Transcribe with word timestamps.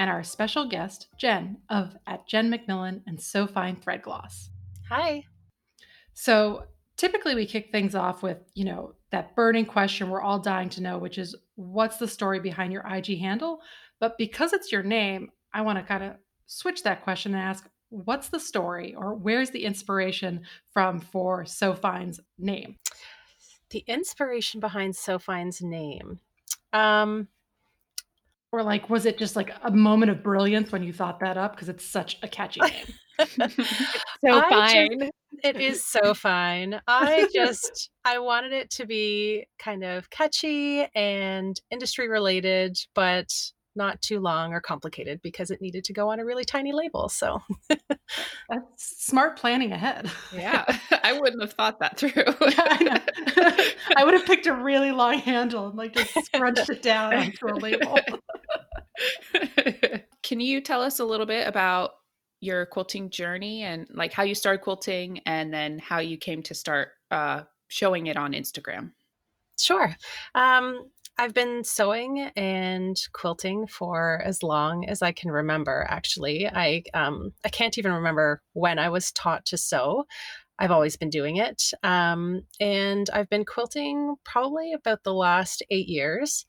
And 0.00 0.08
our 0.08 0.24
special 0.24 0.66
guest, 0.66 1.08
Jen 1.18 1.58
of 1.68 1.94
at 2.06 2.26
Jen 2.26 2.50
McMillan 2.50 3.02
and 3.06 3.20
So 3.20 3.46
Fine 3.46 3.76
Thread 3.82 4.00
Gloss. 4.00 4.48
Hi. 4.88 5.24
So 6.14 6.64
typically 6.96 7.34
we 7.34 7.44
kick 7.44 7.70
things 7.70 7.94
off 7.94 8.22
with, 8.22 8.38
you 8.54 8.64
know, 8.64 8.94
that 9.10 9.36
burning 9.36 9.66
question 9.66 10.08
we're 10.08 10.22
all 10.22 10.38
dying 10.38 10.70
to 10.70 10.80
know, 10.80 10.96
which 10.96 11.18
is 11.18 11.36
what's 11.56 11.98
the 11.98 12.08
story 12.08 12.40
behind 12.40 12.72
your 12.72 12.86
IG 12.90 13.18
handle? 13.18 13.60
But 14.00 14.16
because 14.16 14.54
it's 14.54 14.72
your 14.72 14.82
name, 14.82 15.32
I 15.52 15.60
want 15.60 15.78
to 15.78 15.84
kind 15.84 16.02
of 16.02 16.12
switch 16.46 16.82
that 16.84 17.04
question 17.04 17.34
and 17.34 17.42
ask, 17.42 17.68
what's 17.90 18.30
the 18.30 18.40
story 18.40 18.94
or 18.94 19.14
where's 19.14 19.50
the 19.50 19.66
inspiration 19.66 20.40
from 20.72 21.00
for 21.00 21.44
So 21.44 21.74
Fine's 21.74 22.20
name? 22.38 22.76
The 23.68 23.84
inspiration 23.86 24.60
behind 24.60 24.96
So 24.96 25.18
Fine's 25.18 25.60
name. 25.60 26.20
Um, 26.72 27.28
Or 28.52 28.62
like, 28.62 28.90
was 28.90 29.06
it 29.06 29.16
just 29.16 29.36
like 29.36 29.52
a 29.62 29.70
moment 29.70 30.10
of 30.10 30.22
brilliance 30.22 30.72
when 30.72 30.82
you 30.82 30.92
thought 30.92 31.20
that 31.20 31.36
up? 31.36 31.54
Because 31.54 31.68
it's 31.68 31.84
such 31.84 32.18
a 32.22 32.28
catchy 32.28 32.60
name. 33.18 33.28
So 33.38 33.48
so 34.24 34.40
fine. 34.48 35.10
it 35.44 35.56
is 35.60 35.84
so 35.84 36.14
fine. 36.14 36.80
I 36.86 37.28
just 37.34 37.90
I 38.04 38.18
wanted 38.18 38.52
it 38.52 38.70
to 38.72 38.86
be 38.86 39.46
kind 39.58 39.84
of 39.84 40.10
catchy 40.10 40.86
and 40.94 41.60
industry 41.70 42.08
related, 42.08 42.78
but 42.94 43.28
not 43.76 44.02
too 44.02 44.20
long 44.20 44.52
or 44.52 44.60
complicated 44.60 45.20
because 45.22 45.50
it 45.50 45.60
needed 45.60 45.84
to 45.84 45.92
go 45.92 46.08
on 46.08 46.18
a 46.18 46.24
really 46.24 46.44
tiny 46.44 46.72
label. 46.72 47.08
So 47.08 47.40
That's 48.48 49.04
smart 49.04 49.38
planning 49.38 49.72
ahead. 49.72 50.10
Yeah, 50.34 50.64
I 51.04 51.18
wouldn't 51.18 51.40
have 51.40 51.52
thought 51.52 51.78
that 51.80 51.96
through. 51.98 52.12
I, 52.16 52.84
know. 52.84 53.64
I 53.96 54.04
would 54.04 54.14
have 54.14 54.26
picked 54.26 54.46
a 54.46 54.54
really 54.54 54.90
long 54.92 55.18
handle 55.18 55.68
and 55.68 55.78
like 55.78 55.94
just 55.94 56.12
scrunched 56.26 56.68
it 56.68 56.82
down 56.82 57.14
onto 57.14 57.46
a 57.46 57.54
label. 57.54 57.98
Can 60.22 60.40
you 60.40 60.60
tell 60.60 60.82
us 60.82 60.98
a 60.98 61.04
little 61.04 61.26
bit 61.26 61.46
about 61.46 61.92
your 62.40 62.66
quilting 62.66 63.10
journey 63.10 63.62
and 63.62 63.86
like 63.92 64.12
how 64.12 64.22
you 64.22 64.34
started 64.34 64.62
quilting 64.62 65.20
and 65.26 65.52
then 65.52 65.78
how 65.78 65.98
you 65.98 66.16
came 66.16 66.42
to 66.42 66.54
start 66.54 66.88
uh, 67.10 67.42
showing 67.68 68.06
it 68.06 68.16
on 68.16 68.32
Instagram? 68.32 68.92
Sure. 69.58 69.94
Um, 70.34 70.90
I've 71.18 71.34
been 71.34 71.64
sewing 71.64 72.30
and 72.34 72.96
quilting 73.12 73.66
for 73.66 74.22
as 74.24 74.42
long 74.42 74.88
as 74.88 75.02
I 75.02 75.12
can 75.12 75.30
remember. 75.30 75.86
Actually, 75.90 76.48
I 76.48 76.82
um, 76.94 77.32
I 77.44 77.50
can't 77.50 77.76
even 77.76 77.92
remember 77.92 78.40
when 78.54 78.78
I 78.78 78.88
was 78.88 79.12
taught 79.12 79.44
to 79.46 79.58
sew. 79.58 80.06
I've 80.60 80.70
always 80.70 80.96
been 80.96 81.10
doing 81.10 81.36
it, 81.36 81.72
um, 81.82 82.42
and 82.60 83.08
I've 83.12 83.30
been 83.30 83.44
quilting 83.44 84.14
probably 84.24 84.72
about 84.72 85.02
the 85.02 85.14
last 85.14 85.62
eight 85.70 85.88
years, 85.88 86.44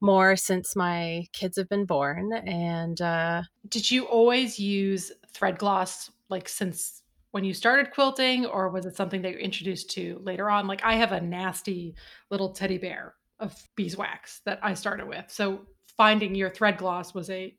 more 0.00 0.36
since 0.36 0.76
my 0.76 1.24
kids 1.32 1.56
have 1.56 1.68
been 1.68 1.86
born. 1.86 2.32
And 2.32 3.00
uh, 3.00 3.42
Did 3.68 3.90
you 3.90 4.04
always 4.04 4.60
use 4.60 5.10
thread 5.32 5.58
gloss 5.58 6.10
like 6.28 6.48
since 6.48 7.02
when 7.30 7.42
you 7.42 7.54
started 7.54 7.90
quilting, 7.90 8.46
or 8.46 8.68
was 8.68 8.86
it 8.86 8.96
something 8.96 9.22
that 9.22 9.32
you 9.32 9.38
introduced 9.38 9.90
to 9.92 10.20
later 10.22 10.48
on? 10.50 10.66
Like 10.66 10.84
I 10.84 10.94
have 10.94 11.12
a 11.12 11.20
nasty 11.20 11.94
little 12.30 12.52
teddy 12.52 12.78
bear 12.78 13.14
of 13.40 13.56
beeswax 13.74 14.40
that 14.44 14.60
I 14.62 14.74
started 14.74 15.08
with. 15.08 15.24
So 15.28 15.62
finding 15.96 16.34
your 16.34 16.50
thread 16.50 16.76
gloss 16.78 17.14
was 17.14 17.30
a 17.30 17.54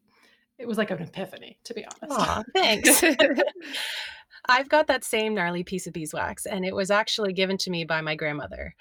it 0.57 0.67
was 0.67 0.77
like 0.77 0.91
an 0.91 1.01
epiphany, 1.01 1.59
to 1.65 1.73
be 1.73 1.85
honest. 1.85 2.19
aw, 2.19 2.43
thanks. 2.55 3.03
I've 4.47 4.69
got 4.69 4.87
that 4.87 5.03
same 5.03 5.33
gnarly 5.33 5.63
piece 5.63 5.87
of 5.87 5.93
beeswax, 5.93 6.45
and 6.45 6.65
it 6.65 6.75
was 6.75 6.91
actually 6.91 7.33
given 7.33 7.57
to 7.59 7.69
me 7.69 7.83
by 7.85 8.01
my 8.01 8.15
grandmother. 8.15 8.75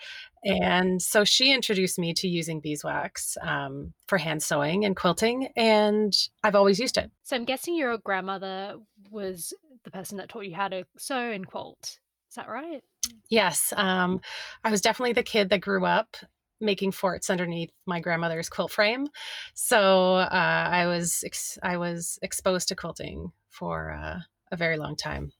And 0.44 1.00
so 1.00 1.24
she 1.24 1.52
introduced 1.54 1.98
me 1.98 2.12
to 2.14 2.28
using 2.28 2.60
beeswax 2.60 3.36
um, 3.40 3.94
for 4.06 4.18
hand 4.18 4.42
sewing 4.42 4.84
and 4.84 4.94
quilting, 4.94 5.48
and 5.56 6.12
I've 6.42 6.54
always 6.54 6.78
used 6.78 6.98
it. 6.98 7.10
So 7.22 7.36
I'm 7.36 7.44
guessing 7.44 7.76
your 7.76 7.96
grandmother 7.98 8.76
was 9.10 9.54
the 9.84 9.90
person 9.90 10.18
that 10.18 10.28
taught 10.28 10.46
you 10.46 10.54
how 10.54 10.68
to 10.68 10.84
sew 10.98 11.30
and 11.30 11.46
quilt. 11.46 11.98
Is 12.28 12.36
that 12.36 12.48
right? 12.48 12.82
Yes, 13.30 13.72
um, 13.76 14.20
I 14.64 14.70
was 14.70 14.80
definitely 14.80 15.12
the 15.12 15.22
kid 15.22 15.50
that 15.50 15.60
grew 15.60 15.86
up 15.86 16.16
making 16.60 16.92
forts 16.92 17.30
underneath 17.30 17.70
my 17.86 18.00
grandmother's 18.00 18.48
quilt 18.48 18.70
frame. 18.70 19.06
So 19.54 20.14
uh, 20.14 20.28
I 20.30 20.86
was 20.86 21.22
ex- 21.24 21.58
I 21.62 21.76
was 21.76 22.18
exposed 22.22 22.68
to 22.68 22.76
quilting 22.76 23.32
for 23.50 23.92
uh, 23.92 24.20
a 24.50 24.56
very 24.56 24.78
long 24.78 24.96
time, 24.96 25.32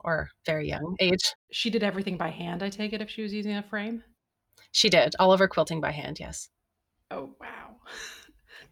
or 0.00 0.30
very 0.46 0.68
young 0.68 0.96
age. 1.00 1.34
She 1.52 1.70
did 1.70 1.82
everything 1.82 2.16
by 2.16 2.30
hand, 2.30 2.62
I 2.62 2.68
take 2.68 2.92
it, 2.92 3.02
if 3.02 3.10
she 3.10 3.22
was 3.22 3.32
using 3.32 3.56
a 3.56 3.62
frame. 3.62 4.02
She 4.72 4.88
did 4.88 5.14
all 5.18 5.32
of 5.32 5.40
her 5.40 5.48
quilting 5.48 5.80
by 5.80 5.92
hand. 5.92 6.18
Yes. 6.20 6.48
Oh 7.10 7.30
wow. 7.40 7.76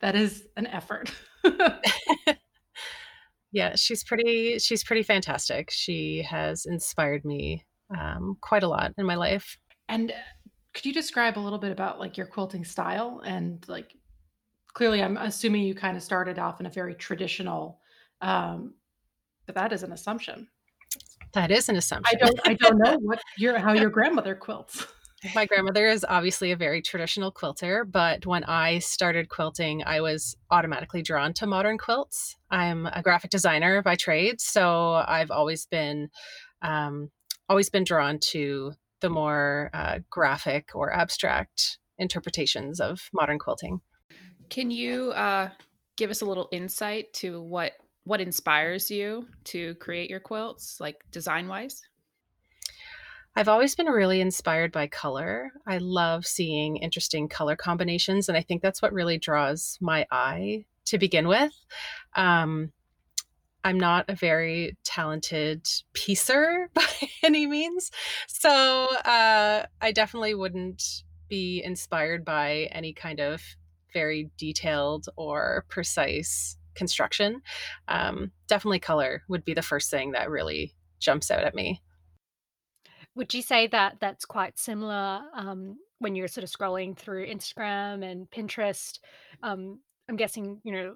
That 0.00 0.14
is 0.14 0.46
an 0.58 0.66
effort. 0.66 1.10
yeah 3.52 3.74
she's 3.74 4.04
pretty 4.04 4.58
she's 4.58 4.84
pretty 4.84 5.02
fantastic 5.02 5.70
she 5.70 6.22
has 6.28 6.66
inspired 6.66 7.24
me 7.24 7.64
um, 7.96 8.36
quite 8.42 8.62
a 8.62 8.68
lot 8.68 8.92
in 8.98 9.06
my 9.06 9.14
life 9.14 9.58
And 9.88 10.10
uh, 10.10 10.14
could 10.74 10.84
you 10.84 10.92
describe 10.92 11.38
a 11.38 11.40
little 11.40 11.58
bit 11.58 11.72
about 11.72 11.98
like 11.98 12.18
your 12.18 12.26
quilting 12.26 12.64
style 12.64 13.22
and 13.24 13.64
like 13.68 13.94
clearly 14.74 15.02
I'm 15.02 15.16
assuming 15.16 15.62
you 15.62 15.74
kind 15.74 15.96
of 15.96 16.02
started 16.02 16.38
off 16.38 16.60
in 16.60 16.66
a 16.66 16.70
very 16.70 16.94
traditional 16.94 17.80
um 18.20 18.74
but 19.46 19.54
that 19.54 19.72
is 19.72 19.84
an 19.84 19.92
assumption. 19.92 20.48
That 21.32 21.50
is 21.50 21.68
an 21.68 21.76
assumption. 21.76 22.18
I 22.20 22.24
assumption 22.24 22.24
don't 22.24 22.40
I 22.44 22.54
don't 22.60 22.78
know 22.78 22.98
what 23.00 23.20
your 23.38 23.58
how 23.58 23.72
your 23.72 23.90
grandmother 23.90 24.34
quilts. 24.34 24.86
my 25.34 25.46
grandmother 25.46 25.86
is 25.88 26.04
obviously 26.08 26.52
a 26.52 26.56
very 26.56 26.82
traditional 26.82 27.30
quilter 27.30 27.84
but 27.84 28.26
when 28.26 28.44
i 28.44 28.78
started 28.78 29.28
quilting 29.28 29.82
i 29.84 30.00
was 30.00 30.36
automatically 30.50 31.02
drawn 31.02 31.32
to 31.32 31.46
modern 31.46 31.78
quilts 31.78 32.36
i'm 32.50 32.86
a 32.86 33.02
graphic 33.02 33.30
designer 33.30 33.82
by 33.82 33.94
trade 33.94 34.40
so 34.40 34.94
i've 35.06 35.30
always 35.30 35.66
been 35.66 36.08
um, 36.62 37.10
always 37.48 37.70
been 37.70 37.84
drawn 37.84 38.18
to 38.18 38.72
the 39.00 39.10
more 39.10 39.70
uh, 39.72 39.98
graphic 40.10 40.70
or 40.74 40.92
abstract 40.92 41.78
interpretations 41.98 42.80
of 42.80 43.08
modern 43.12 43.38
quilting 43.38 43.80
Can 44.48 44.70
you 44.70 45.12
uh, 45.12 45.50
give 45.96 46.10
us 46.10 46.20
a 46.22 46.26
little 46.26 46.48
insight 46.52 47.12
to 47.14 47.40
what 47.40 47.72
what 48.06 48.20
inspires 48.20 48.88
you 48.88 49.26
to 49.42 49.74
create 49.74 50.08
your 50.08 50.20
quilts, 50.20 50.80
like 50.80 51.04
design 51.10 51.48
wise? 51.48 51.82
I've 53.34 53.48
always 53.48 53.74
been 53.74 53.88
really 53.88 54.20
inspired 54.20 54.70
by 54.70 54.86
color. 54.86 55.50
I 55.66 55.78
love 55.78 56.24
seeing 56.24 56.76
interesting 56.76 57.28
color 57.28 57.56
combinations, 57.56 58.28
and 58.28 58.38
I 58.38 58.42
think 58.42 58.62
that's 58.62 58.80
what 58.80 58.92
really 58.92 59.18
draws 59.18 59.76
my 59.80 60.06
eye 60.10 60.64
to 60.86 60.98
begin 60.98 61.26
with. 61.26 61.52
Um, 62.14 62.72
I'm 63.64 63.78
not 63.78 64.08
a 64.08 64.14
very 64.14 64.78
talented 64.84 65.66
piecer 65.92 66.70
by 66.74 66.86
any 67.24 67.44
means, 67.46 67.90
so 68.28 68.86
uh, 69.04 69.66
I 69.80 69.92
definitely 69.92 70.34
wouldn't 70.34 71.02
be 71.28 71.60
inspired 71.64 72.24
by 72.24 72.68
any 72.70 72.92
kind 72.92 73.18
of 73.18 73.42
very 73.92 74.30
detailed 74.38 75.08
or 75.16 75.64
precise 75.68 76.56
construction. 76.76 77.42
Um, 77.88 78.32
definitely, 78.48 78.80
color 78.80 79.22
would 79.28 79.44
be 79.44 79.54
the 79.54 79.62
first 79.62 79.90
thing 79.90 80.12
that 80.12 80.30
really 80.30 80.74
jumps 81.00 81.30
out 81.30 81.44
at 81.44 81.54
me. 81.54 81.82
Would 83.14 83.32
you 83.32 83.42
say 83.42 83.66
that 83.68 83.96
that's 84.00 84.24
quite 84.24 84.58
similar 84.58 85.22
um, 85.34 85.78
when 85.98 86.14
you're 86.14 86.28
sort 86.28 86.44
of 86.44 86.50
scrolling 86.50 86.96
through 86.96 87.26
Instagram 87.26 88.04
and 88.04 88.30
Pinterest? 88.30 88.98
Um, 89.42 89.80
I'm 90.08 90.16
guessing 90.16 90.60
you 90.62 90.72
know 90.72 90.94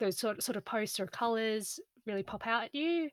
those 0.00 0.18
sort 0.18 0.42
sort 0.42 0.56
of 0.56 0.64
posts 0.64 0.98
or 0.98 1.06
colors 1.06 1.78
really 2.06 2.22
pop 2.22 2.46
out 2.46 2.64
at 2.64 2.74
you. 2.74 3.08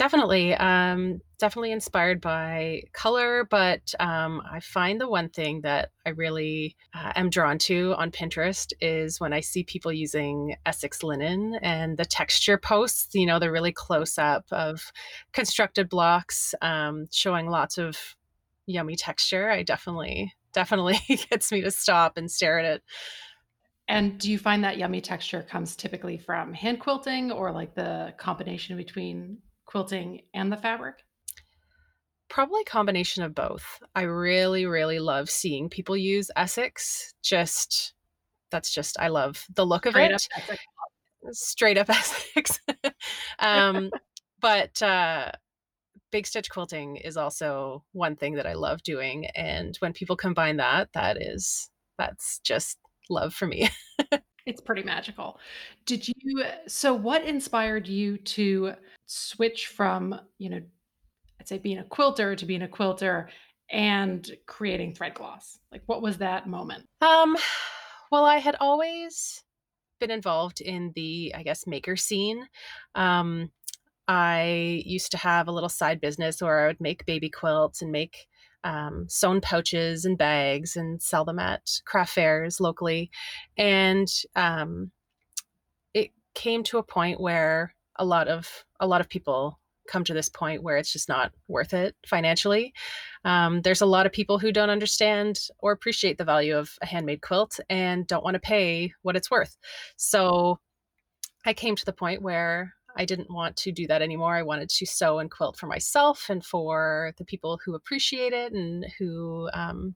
Definitely, 0.00 0.54
um, 0.54 1.20
definitely 1.38 1.72
inspired 1.72 2.22
by 2.22 2.84
color, 2.94 3.46
but 3.50 3.92
um, 4.00 4.40
I 4.50 4.58
find 4.60 4.98
the 4.98 5.10
one 5.10 5.28
thing 5.28 5.60
that 5.60 5.90
I 6.06 6.08
really 6.08 6.74
uh, 6.94 7.12
am 7.16 7.28
drawn 7.28 7.58
to 7.58 7.94
on 7.98 8.10
Pinterest 8.10 8.72
is 8.80 9.20
when 9.20 9.34
I 9.34 9.40
see 9.40 9.62
people 9.62 9.92
using 9.92 10.56
Essex 10.64 11.02
linen 11.02 11.58
and 11.60 11.98
the 11.98 12.06
texture 12.06 12.56
posts. 12.56 13.14
You 13.14 13.26
know, 13.26 13.38
they're 13.38 13.52
really 13.52 13.72
close 13.72 14.16
up 14.16 14.46
of 14.50 14.90
constructed 15.34 15.90
blocks, 15.90 16.54
um, 16.62 17.06
showing 17.12 17.50
lots 17.50 17.76
of 17.76 18.16
yummy 18.64 18.96
texture. 18.96 19.50
I 19.50 19.64
definitely, 19.64 20.32
definitely 20.54 20.98
gets 21.30 21.52
me 21.52 21.60
to 21.60 21.70
stop 21.70 22.16
and 22.16 22.30
stare 22.30 22.58
at 22.58 22.64
it. 22.64 22.82
And 23.86 24.18
do 24.18 24.30
you 24.30 24.38
find 24.38 24.64
that 24.64 24.78
yummy 24.78 25.02
texture 25.02 25.42
comes 25.42 25.76
typically 25.76 26.16
from 26.16 26.54
hand 26.54 26.80
quilting 26.80 27.30
or 27.30 27.52
like 27.52 27.74
the 27.74 28.14
combination 28.16 28.78
between 28.78 29.36
quilting 29.70 30.22
and 30.34 30.52
the 30.52 30.56
fabric? 30.56 30.96
Probably 32.28 32.62
a 32.62 32.70
combination 32.70 33.22
of 33.22 33.34
both. 33.34 33.80
I 33.94 34.02
really, 34.02 34.66
really 34.66 34.98
love 34.98 35.30
seeing 35.30 35.68
people 35.68 35.96
use 35.96 36.30
Essex. 36.36 37.14
Just 37.22 37.94
that's 38.50 38.72
just 38.72 38.98
I 38.98 39.08
love 39.08 39.44
the 39.54 39.66
look 39.66 39.86
of 39.86 39.92
Straight 39.92 40.12
up 40.12 40.20
it. 40.20 40.28
Essex. 40.36 40.64
Straight 41.32 41.78
up 41.78 41.90
Essex. 41.90 42.60
um, 43.38 43.90
but 44.40 44.80
uh, 44.82 45.32
big 46.10 46.26
stitch 46.26 46.50
quilting 46.50 46.96
is 46.96 47.16
also 47.16 47.84
one 47.92 48.16
thing 48.16 48.34
that 48.34 48.46
I 48.46 48.54
love 48.54 48.82
doing, 48.82 49.26
and 49.34 49.76
when 49.80 49.92
people 49.92 50.16
combine 50.16 50.56
that, 50.58 50.92
that 50.94 51.20
is 51.20 51.70
that's 51.98 52.40
just 52.40 52.78
love 53.08 53.34
for 53.34 53.46
me. 53.46 53.68
It's 54.50 54.60
pretty 54.60 54.82
magical. 54.82 55.38
Did 55.86 56.08
you 56.08 56.44
so 56.66 56.92
what 56.92 57.24
inspired 57.24 57.86
you 57.86 58.18
to 58.18 58.72
switch 59.06 59.68
from, 59.68 60.20
you 60.38 60.50
know, 60.50 60.60
I'd 61.38 61.46
say 61.46 61.58
being 61.58 61.78
a 61.78 61.84
quilter 61.84 62.34
to 62.34 62.44
being 62.44 62.62
a 62.62 62.68
quilter 62.68 63.28
and 63.70 64.28
creating 64.46 64.94
thread 64.94 65.14
gloss? 65.14 65.60
Like, 65.70 65.82
what 65.86 66.02
was 66.02 66.18
that 66.18 66.48
moment? 66.48 66.84
Um, 67.00 67.36
well, 68.10 68.24
I 68.24 68.38
had 68.38 68.56
always 68.58 69.44
been 70.00 70.10
involved 70.10 70.60
in 70.60 70.90
the, 70.96 71.32
I 71.36 71.44
guess, 71.44 71.64
maker 71.66 71.94
scene. 71.94 72.44
Um, 72.96 73.52
I 74.08 74.82
used 74.84 75.12
to 75.12 75.18
have 75.18 75.46
a 75.46 75.52
little 75.52 75.68
side 75.68 76.00
business 76.00 76.42
where 76.42 76.64
I 76.64 76.66
would 76.66 76.80
make 76.80 77.06
baby 77.06 77.30
quilts 77.30 77.82
and 77.82 77.92
make 77.92 78.26
um, 78.64 79.06
sewn 79.08 79.40
pouches 79.40 80.04
and 80.04 80.18
bags 80.18 80.76
and 80.76 81.00
sell 81.02 81.24
them 81.24 81.38
at 81.38 81.80
craft 81.84 82.14
fairs 82.14 82.60
locally. 82.60 83.10
And 83.56 84.08
um, 84.36 84.90
it 85.94 86.10
came 86.34 86.62
to 86.64 86.78
a 86.78 86.82
point 86.82 87.20
where 87.20 87.74
a 87.96 88.04
lot 88.04 88.28
of 88.28 88.64
a 88.78 88.86
lot 88.86 89.00
of 89.00 89.08
people 89.08 89.58
come 89.88 90.04
to 90.04 90.14
this 90.14 90.28
point 90.28 90.62
where 90.62 90.76
it's 90.76 90.92
just 90.92 91.08
not 91.08 91.32
worth 91.48 91.74
it 91.74 91.96
financially. 92.06 92.72
Um, 93.24 93.60
there's 93.62 93.80
a 93.80 93.86
lot 93.86 94.06
of 94.06 94.12
people 94.12 94.38
who 94.38 94.52
don't 94.52 94.70
understand 94.70 95.40
or 95.58 95.72
appreciate 95.72 96.16
the 96.16 96.24
value 96.24 96.56
of 96.56 96.70
a 96.80 96.86
handmade 96.86 97.22
quilt 97.22 97.58
and 97.68 98.06
don't 98.06 98.24
want 98.24 98.34
to 98.34 98.40
pay 98.40 98.92
what 99.02 99.16
it's 99.16 99.30
worth. 99.30 99.56
So 99.96 100.60
I 101.44 101.54
came 101.54 101.74
to 101.74 101.84
the 101.84 101.92
point 101.92 102.22
where 102.22 102.74
I 102.96 103.04
didn't 103.04 103.30
want 103.30 103.56
to 103.58 103.72
do 103.72 103.86
that 103.86 104.02
anymore. 104.02 104.34
I 104.34 104.42
wanted 104.42 104.68
to 104.70 104.86
sew 104.86 105.18
and 105.18 105.30
quilt 105.30 105.56
for 105.56 105.66
myself 105.66 106.26
and 106.28 106.44
for 106.44 107.12
the 107.18 107.24
people 107.24 107.58
who 107.64 107.74
appreciate 107.74 108.32
it 108.32 108.52
and 108.52 108.86
who 108.98 109.48
um, 109.52 109.94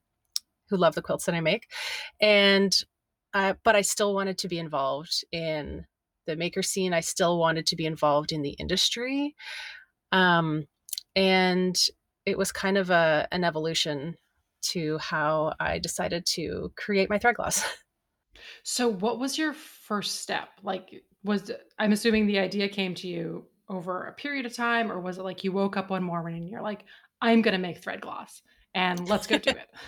who 0.69 0.76
love 0.76 0.94
the 0.94 1.02
quilts 1.02 1.26
that 1.26 1.35
I 1.35 1.41
make. 1.41 1.70
And 2.20 2.75
uh, 3.35 3.55
but 3.64 3.76
I 3.76 3.82
still 3.82 4.14
wanted 4.14 4.38
to 4.38 4.49
be 4.49 4.58
involved 4.58 5.25
in 5.32 5.87
the 6.26 6.37
maker 6.37 6.62
scene. 6.62 6.93
I 6.94 7.00
still 7.00 7.38
wanted 7.38 7.67
to 7.67 7.76
be 7.76 7.87
involved 7.87 8.32
in 8.32 8.43
the 8.43 8.52
industry. 8.52 9.35
Um, 10.12 10.67
and 11.17 11.76
it 12.25 12.38
was 12.38 12.52
kind 12.52 12.79
of 12.79 12.91
a 12.91 13.29
an 13.32 13.44
evolution 13.44 14.17
to 14.62 14.99
how 14.99 15.52
I 15.61 15.79
decided 15.79 16.25
to 16.26 16.73
create 16.76 17.11
my 17.11 17.19
thread 17.19 17.37
gloss. 17.37 17.64
So, 18.62 18.88
what 18.88 19.19
was 19.19 19.38
your 19.38 19.52
first 19.52 20.20
step? 20.20 20.49
Like, 20.62 21.02
was 21.25 21.50
I'm 21.79 21.93
assuming 21.93 22.26
the 22.26 22.38
idea 22.38 22.69
came 22.69 22.94
to 22.97 23.09
you 23.09 23.47
over 23.69 24.05
a 24.06 24.12
period 24.12 24.47
of 24.47 24.55
time, 24.55 24.93
or 24.93 25.00
was 25.00 25.19
it 25.19 25.25
like 25.25 25.43
you 25.43 25.53
woke 25.53 25.76
up 25.76 25.91
one 25.91 26.05
morning 26.05 26.37
and 26.37 26.49
you're 26.49 26.62
like, 26.62 26.85
I'm 27.21 27.43
gonna 27.43 27.59
make 27.59 27.82
thread 27.82 28.00
gloss 28.00 28.43
and 28.75 29.09
let's 29.09 29.26
go 29.26 29.38
do 29.38 29.50
it? 29.50 29.69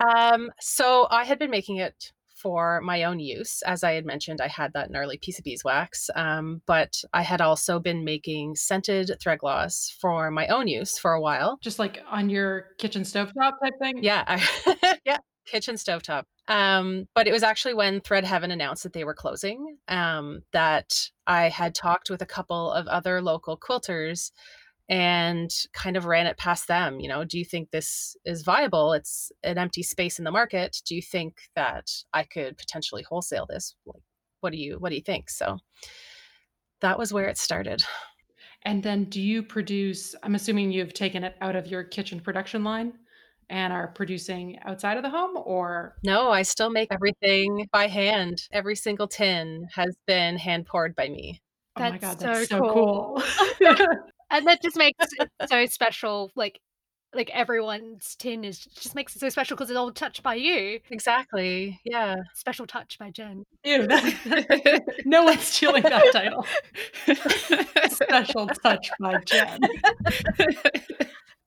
Um, 0.00 0.50
so 0.60 1.08
I 1.10 1.24
had 1.24 1.40
been 1.40 1.50
making 1.50 1.78
it 1.78 2.12
for 2.40 2.80
my 2.82 3.02
own 3.04 3.18
use. 3.18 3.62
As 3.62 3.82
I 3.82 3.92
had 3.92 4.06
mentioned, 4.06 4.40
I 4.40 4.46
had 4.48 4.72
that 4.72 4.90
gnarly 4.90 5.18
piece 5.18 5.38
of 5.38 5.44
beeswax, 5.44 6.08
um, 6.14 6.62
but 6.66 7.02
I 7.12 7.22
had 7.22 7.40
also 7.40 7.80
been 7.80 8.04
making 8.04 8.54
scented 8.54 9.10
thread 9.20 9.40
gloss 9.40 9.94
for 10.00 10.30
my 10.30 10.46
own 10.46 10.68
use 10.68 10.98
for 10.98 11.12
a 11.12 11.20
while. 11.20 11.58
Just 11.60 11.78
like 11.78 12.00
on 12.08 12.30
your 12.30 12.68
kitchen 12.78 13.02
stovetop 13.02 13.54
type 13.62 13.74
thing? 13.80 14.02
Yeah, 14.02 14.24
I, 14.26 14.98
yeah, 15.04 15.18
kitchen 15.46 15.74
stovetop. 15.74 16.24
Um, 16.48 17.06
but 17.14 17.28
it 17.28 17.32
was 17.32 17.42
actually 17.42 17.74
when 17.74 18.00
Thread 18.00 18.24
Heaven 18.24 18.50
announced 18.50 18.82
that 18.82 18.94
they 18.94 19.04
were 19.04 19.14
closing 19.14 19.76
um, 19.86 20.40
that 20.52 21.10
I 21.26 21.50
had 21.50 21.74
talked 21.74 22.08
with 22.08 22.22
a 22.22 22.26
couple 22.26 22.72
of 22.72 22.86
other 22.86 23.20
local 23.20 23.58
quilters 23.58 24.32
and 24.88 25.50
kind 25.74 25.98
of 25.98 26.06
ran 26.06 26.26
it 26.26 26.38
past 26.38 26.66
them. 26.66 27.00
You 27.00 27.08
know, 27.08 27.24
do 27.24 27.38
you 27.38 27.44
think 27.44 27.70
this 27.70 28.16
is 28.24 28.42
viable? 28.42 28.94
It's 28.94 29.30
an 29.42 29.58
empty 29.58 29.82
space 29.82 30.18
in 30.18 30.24
the 30.24 30.30
market. 30.30 30.78
Do 30.86 30.94
you 30.94 31.02
think 31.02 31.36
that 31.54 31.90
I 32.14 32.24
could 32.24 32.56
potentially 32.56 33.02
wholesale 33.02 33.46
this? 33.46 33.76
Like, 33.84 34.02
what 34.40 34.52
do 34.52 34.58
you 34.58 34.78
what 34.78 34.88
do 34.88 34.96
you 34.96 35.02
think? 35.02 35.28
So 35.28 35.58
that 36.80 36.98
was 36.98 37.12
where 37.12 37.28
it 37.28 37.38
started. 37.38 37.82
And 38.62 38.82
then 38.82 39.04
do 39.04 39.20
you 39.20 39.42
produce 39.42 40.14
I'm 40.22 40.34
assuming 40.34 40.72
you've 40.72 40.94
taken 40.94 41.24
it 41.24 41.36
out 41.40 41.56
of 41.56 41.66
your 41.66 41.84
kitchen 41.84 42.20
production 42.20 42.64
line 42.64 42.94
and 43.50 43.72
are 43.72 43.88
producing 43.88 44.58
outside 44.64 44.96
of 44.96 45.02
the 45.02 45.10
home 45.10 45.36
or 45.36 45.96
No, 46.04 46.30
I 46.30 46.42
still 46.42 46.70
make 46.70 46.92
everything 46.92 47.68
by 47.72 47.86
hand. 47.86 48.42
Every 48.52 48.76
single 48.76 49.08
tin 49.08 49.68
has 49.74 49.96
been 50.06 50.36
hand 50.36 50.66
poured 50.66 50.94
by 50.94 51.08
me. 51.08 51.40
Oh 51.76 51.80
my 51.80 51.90
That's 51.90 52.00
god, 52.00 52.20
so 52.20 52.26
that's 52.26 52.48
so 52.48 52.60
cool. 52.60 53.22
cool. 53.60 53.76
And 54.30 54.46
that 54.46 54.62
just 54.62 54.76
makes 54.76 55.06
it 55.18 55.30
so 55.48 55.64
special, 55.66 56.30
like 56.36 56.60
like 57.14 57.30
everyone's 57.30 58.14
tin 58.16 58.44
is 58.44 58.58
just 58.58 58.94
makes 58.94 59.16
it 59.16 59.20
so 59.20 59.30
special 59.30 59.56
because 59.56 59.70
it's 59.70 59.76
all 59.78 59.90
touched 59.90 60.22
by 60.22 60.34
you. 60.34 60.80
Exactly. 60.90 61.80
Yeah. 61.84 62.16
Special 62.34 62.66
touch 62.66 62.98
by 62.98 63.10
Jen. 63.10 63.44
Ew, 63.64 63.86
that 63.86 64.82
no 65.06 65.24
one's 65.24 65.44
stealing 65.44 65.82
that 65.84 66.12
title. 66.12 66.44
Special 67.88 68.46
touch 68.48 68.90
by 69.00 69.18
Jen. 69.24 69.58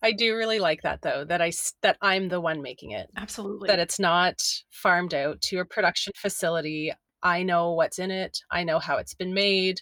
I 0.01 0.11
do 0.11 0.35
really 0.35 0.59
like 0.59 0.81
that 0.81 1.01
though, 1.01 1.25
that 1.25 1.41
I 1.41 1.51
that 1.81 1.97
I'm 2.01 2.29
the 2.29 2.41
one 2.41 2.61
making 2.61 2.91
it. 2.91 3.07
Absolutely. 3.15 3.67
That 3.67 3.79
it's 3.79 3.99
not 3.99 4.41
farmed 4.71 5.13
out 5.13 5.41
to 5.41 5.59
a 5.59 5.65
production 5.65 6.13
facility. 6.15 6.91
I 7.23 7.43
know 7.43 7.73
what's 7.73 7.99
in 7.99 8.09
it. 8.11 8.39
I 8.49 8.63
know 8.63 8.79
how 8.79 8.97
it's 8.97 9.13
been 9.13 9.33
made 9.33 9.79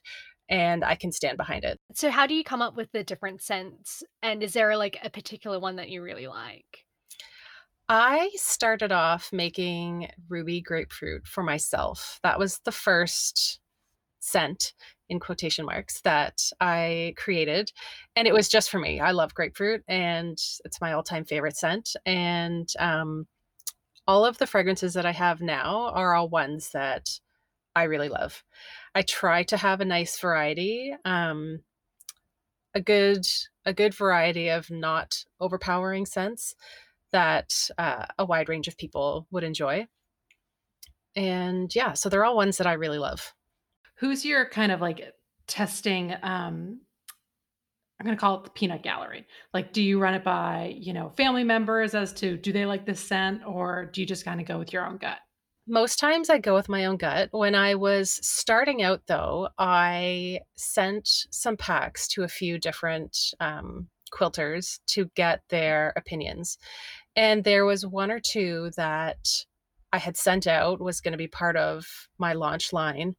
and 0.49 0.83
I 0.83 0.95
can 0.95 1.11
stand 1.11 1.37
behind 1.37 1.63
it. 1.63 1.79
So 1.93 2.09
how 2.09 2.27
do 2.27 2.33
you 2.33 2.43
come 2.43 2.61
up 2.61 2.75
with 2.75 2.91
the 2.91 3.03
different 3.03 3.41
scents? 3.41 4.03
And 4.21 4.43
is 4.43 4.53
there 4.53 4.75
like 4.75 4.97
a 5.03 5.09
particular 5.09 5.59
one 5.59 5.77
that 5.77 5.89
you 5.89 6.01
really 6.01 6.27
like? 6.27 6.85
I 7.87 8.29
started 8.35 8.91
off 8.91 9.29
making 9.31 10.09
ruby 10.27 10.61
grapefruit 10.61 11.25
for 11.25 11.43
myself. 11.43 12.19
That 12.23 12.37
was 12.37 12.59
the 12.65 12.71
first 12.71 13.59
scent 14.19 14.73
in 15.09 15.19
quotation 15.19 15.65
marks 15.65 16.01
that 16.01 16.41
I 16.61 17.13
created. 17.17 17.71
And 18.15 18.27
it 18.27 18.33
was 18.33 18.47
just 18.47 18.69
for 18.69 18.79
me. 18.79 18.99
I 18.99 19.11
love 19.11 19.33
grapefruit 19.33 19.83
and 19.87 20.37
it's 20.63 20.81
my 20.81 20.93
all 20.93 21.03
time 21.03 21.25
favorite 21.25 21.57
scent. 21.57 21.95
And 22.05 22.69
um, 22.79 23.27
all 24.07 24.25
of 24.25 24.37
the 24.37 24.47
fragrances 24.47 24.93
that 24.93 25.05
I 25.05 25.11
have 25.11 25.41
now 25.41 25.91
are 25.93 26.13
all 26.15 26.29
ones 26.29 26.69
that 26.71 27.09
I 27.75 27.83
really 27.83 28.09
love. 28.09 28.43
I 28.95 29.01
try 29.01 29.43
to 29.43 29.57
have 29.57 29.81
a 29.81 29.85
nice 29.85 30.19
variety, 30.19 30.95
um, 31.05 31.59
a 32.73 32.81
good 32.81 33.27
a 33.65 33.73
good 33.73 33.93
variety 33.93 34.49
of 34.49 34.71
not 34.71 35.23
overpowering 35.39 36.05
scents 36.05 36.55
that 37.11 37.69
uh, 37.77 38.05
a 38.17 38.25
wide 38.25 38.49
range 38.49 38.67
of 38.67 38.77
people 38.77 39.27
would 39.31 39.43
enjoy. 39.43 39.87
And 41.15 41.73
yeah, 41.75 41.93
so 41.93 42.09
they're 42.09 42.25
all 42.25 42.35
ones 42.35 42.57
that 42.57 42.67
I 42.67 42.73
really 42.73 42.99
love. 42.99 43.33
Who's 43.99 44.25
your 44.25 44.45
kind 44.49 44.71
of 44.71 44.81
like 44.81 45.13
testing 45.47 46.13
um 46.21 46.79
I'm 47.99 48.05
gonna 48.05 48.17
call 48.17 48.37
it 48.37 48.43
the 48.45 48.49
peanut 48.51 48.81
gallery. 48.81 49.27
Like, 49.53 49.73
do 49.73 49.81
you 49.81 49.99
run 49.99 50.13
it 50.13 50.23
by, 50.23 50.73
you 50.77 50.93
know, 50.93 51.09
family 51.17 51.43
members 51.43 51.93
as 51.93 52.13
to 52.13 52.37
do 52.37 52.53
they 52.53 52.65
like 52.65 52.85
this 52.85 53.01
scent 53.01 53.41
or 53.45 53.89
do 53.91 53.99
you 53.99 54.07
just 54.07 54.23
kind 54.23 54.39
of 54.39 54.47
go 54.47 54.57
with 54.57 54.71
your 54.71 54.85
own 54.85 54.97
gut? 54.97 55.19
Most 55.67 55.99
times 55.99 56.29
I 56.29 56.37
go 56.39 56.55
with 56.55 56.69
my 56.69 56.85
own 56.85 56.97
gut. 56.97 57.29
When 57.31 57.55
I 57.55 57.75
was 57.75 58.19
starting 58.25 58.81
out, 58.81 59.01
though, 59.05 59.49
I 59.59 60.39
sent 60.55 61.07
some 61.29 61.57
packs 61.57 62.07
to 62.09 62.23
a 62.23 62.27
few 62.27 62.57
different 62.57 63.15
um, 63.39 63.87
quilters 64.11 64.79
to 64.87 65.11
get 65.15 65.41
their 65.49 65.93
opinions. 65.95 66.57
And 67.15 67.43
there 67.43 67.65
was 67.65 67.85
one 67.85 68.09
or 68.09 68.19
two 68.19 68.71
that 68.77 69.19
I 69.91 69.97
had 69.97 70.17
sent 70.17 70.47
out 70.47 70.79
was 70.79 71.01
going 71.01 71.11
to 71.11 71.17
be 71.17 71.27
part 71.27 71.57
of 71.57 71.85
my 72.17 72.33
launch 72.33 72.73
line, 72.73 73.15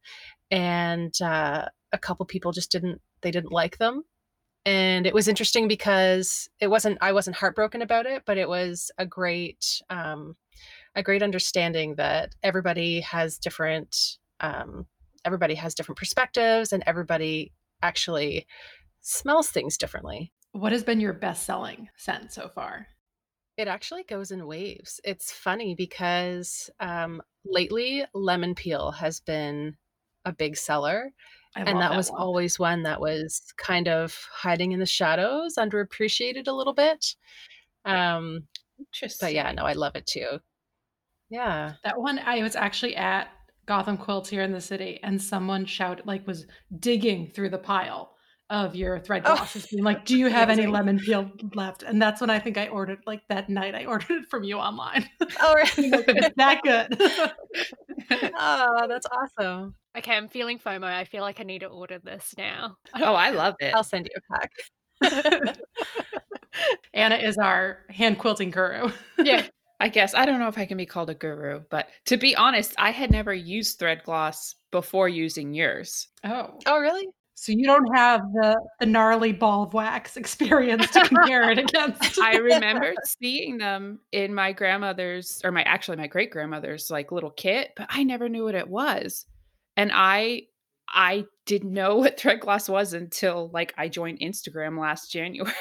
and 0.51 1.19
uh, 1.21 1.65
a 1.91 1.97
couple 1.97 2.25
people 2.25 2.51
just 2.51 2.71
didn't 2.71 3.01
they 3.21 3.31
didn't 3.31 3.51
like 3.51 3.77
them. 3.77 4.03
And 4.63 5.07
it 5.07 5.13
was 5.13 5.27
interesting 5.27 5.67
because 5.67 6.47
it 6.59 6.67
wasn't 6.67 6.99
I 7.01 7.13
wasn't 7.13 7.37
heartbroken 7.37 7.81
about 7.81 8.05
it, 8.05 8.23
but 8.25 8.37
it 8.37 8.47
was 8.47 8.91
a 8.97 9.05
great 9.05 9.81
um, 9.89 10.35
a 10.93 11.01
great 11.01 11.23
understanding 11.23 11.95
that 11.95 12.35
everybody 12.43 12.99
has 13.01 13.37
different 13.37 14.17
um, 14.39 14.85
everybody 15.25 15.55
has 15.55 15.73
different 15.73 15.97
perspectives 15.97 16.73
and 16.73 16.83
everybody 16.85 17.53
actually 17.81 18.45
smells 19.01 19.49
things 19.49 19.77
differently. 19.77 20.31
What 20.51 20.73
has 20.73 20.83
been 20.83 20.99
your 20.99 21.13
best 21.13 21.45
selling 21.45 21.89
scent 21.95 22.33
so 22.33 22.49
far? 22.53 22.87
It 23.57 23.67
actually 23.67 24.03
goes 24.03 24.31
in 24.31 24.47
waves. 24.47 24.99
It's 25.03 25.31
funny 25.31 25.75
because 25.75 26.69
um, 26.79 27.21
lately, 27.45 28.03
lemon 28.13 28.55
peel 28.55 28.91
has 28.91 29.19
been 29.19 29.77
a 30.25 30.31
big 30.33 30.57
seller. 30.57 31.11
I 31.55 31.61
And 31.61 31.79
love 31.79 31.79
that 31.79 31.97
was 31.97 32.09
one. 32.11 32.21
always 32.21 32.59
one 32.59 32.83
that 32.83 33.01
was 33.01 33.53
kind 33.57 33.87
of 33.87 34.17
hiding 34.31 34.71
in 34.71 34.79
the 34.79 34.85
shadows, 34.85 35.55
underappreciated 35.57 36.47
a 36.47 36.53
little 36.53 36.73
bit. 36.73 37.15
Um, 37.85 38.47
Interesting. 38.79 39.27
but 39.27 39.33
yeah, 39.33 39.51
no, 39.51 39.63
I 39.63 39.73
love 39.73 39.95
it 39.95 40.07
too. 40.07 40.39
Yeah. 41.29 41.73
That 41.83 41.99
one, 41.99 42.19
I 42.19 42.41
was 42.41 42.55
actually 42.55 42.95
at 42.95 43.29
Gotham 43.65 43.97
Quilts 43.97 44.29
here 44.29 44.41
in 44.41 44.51
the 44.51 44.61
city, 44.61 44.99
and 45.03 45.21
someone 45.21 45.65
shouted, 45.65 46.05
like, 46.05 46.25
was 46.27 46.45
digging 46.79 47.27
through 47.27 47.49
the 47.49 47.57
pile 47.57 48.15
of 48.51 48.75
your 48.75 48.99
thread 48.99 49.23
Oh, 49.25 49.35
glosses, 49.35 49.65
being 49.67 49.83
like, 49.83 50.05
"Do 50.05 50.15
you 50.17 50.27
have 50.27 50.49
any 50.49 50.67
lemon 50.67 50.99
peel 50.99 51.31
left?" 51.55 51.81
And 51.83 51.99
that's 52.01 52.21
when 52.21 52.29
I 52.29 52.37
think 52.37 52.57
I 52.57 52.67
ordered, 52.67 52.99
like 53.07 53.21
that 53.29 53.49
night, 53.49 53.73
I 53.73 53.85
ordered 53.85 54.11
it 54.11 54.29
from 54.29 54.43
you 54.43 54.57
online. 54.57 55.09
Oh, 55.41 55.53
Like, 55.57 55.77
really? 55.77 56.03
it's 56.07 56.35
that 56.35 56.61
good. 56.61 57.31
oh, 58.37 58.87
that's 58.87 59.07
awesome. 59.11 59.73
Okay, 59.97 60.13
I'm 60.13 60.27
feeling 60.29 60.59
FOMO. 60.59 60.83
I 60.83 61.05
feel 61.05 61.21
like 61.21 61.39
I 61.39 61.43
need 61.43 61.59
to 61.59 61.67
order 61.67 61.97
this 61.99 62.33
now. 62.37 62.75
oh, 62.95 63.13
I 63.15 63.31
love 63.31 63.55
it. 63.59 63.73
I'll 63.73 63.83
send 63.83 64.07
you 64.13 64.21
a 65.01 65.09
pack. 65.09 65.41
Anna 66.93 67.15
is 67.15 67.37
our 67.37 67.79
hand 67.89 68.19
quilting 68.19 68.51
guru. 68.51 68.91
Yeah. 69.17 69.47
I 69.79 69.87
guess 69.89 70.13
I 70.13 70.25
don't 70.27 70.39
know 70.39 70.47
if 70.47 70.59
I 70.59 70.65
can 70.67 70.77
be 70.77 70.85
called 70.85 71.09
a 71.09 71.15
guru, 71.15 71.61
but 71.71 71.87
to 72.05 72.15
be 72.17 72.35
honest, 72.35 72.75
I 72.77 72.91
had 72.91 73.09
never 73.09 73.33
used 73.33 73.79
thread 73.79 74.03
gloss 74.03 74.53
before 74.71 75.09
using 75.09 75.55
yours. 75.55 76.07
Oh, 76.23 76.59
Oh, 76.67 76.77
really? 76.79 77.07
So 77.35 77.51
you 77.51 77.65
don't 77.65 77.93
have 77.95 78.21
the 78.33 78.59
the 78.79 78.85
gnarly 78.85 79.31
ball 79.31 79.63
of 79.63 79.73
wax 79.73 80.17
experience 80.17 80.89
to 80.91 81.01
compare 81.07 81.49
it 81.51 81.57
against. 81.57 82.19
I 82.19 82.37
remember 82.37 82.93
seeing 83.05 83.57
them 83.57 83.99
in 84.11 84.33
my 84.35 84.51
grandmother's 84.53 85.41
or 85.43 85.51
my 85.51 85.63
actually 85.63 85.97
my 85.97 86.07
great 86.07 86.31
grandmother's 86.31 86.91
like 86.91 87.11
little 87.11 87.31
kit, 87.31 87.71
but 87.75 87.87
I 87.89 88.03
never 88.03 88.29
knew 88.29 88.43
what 88.45 88.55
it 88.55 88.67
was. 88.69 89.25
And 89.77 89.91
I 89.93 90.43
I 90.93 91.23
didn't 91.45 91.73
know 91.81 91.95
what 91.97 92.19
thread 92.19 92.41
gloss 92.41 92.67
was 92.69 92.93
until 92.93 93.49
like 93.53 93.73
I 93.77 93.87
joined 93.87 94.19
Instagram 94.19 94.77
last 94.79 95.09
January. 95.11 95.53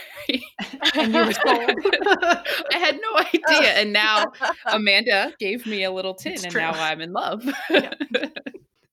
and 0.95 1.15
you 1.15 1.25
were 1.25 1.33
sold. 1.33 1.47
I 1.47 2.79
had 2.79 2.99
no 3.01 3.17
idea. 3.19 3.71
And 3.75 3.93
now 3.93 4.33
Amanda 4.67 5.33
gave 5.39 5.67
me 5.67 5.85
a 5.85 5.91
little 5.91 6.15
tin 6.15 6.33
It's 6.33 6.43
and 6.43 6.53
true. 6.53 6.61
now 6.61 6.73
I'm 6.73 7.01
in 7.01 7.13
love. 7.13 7.49
Yeah. 7.71 7.95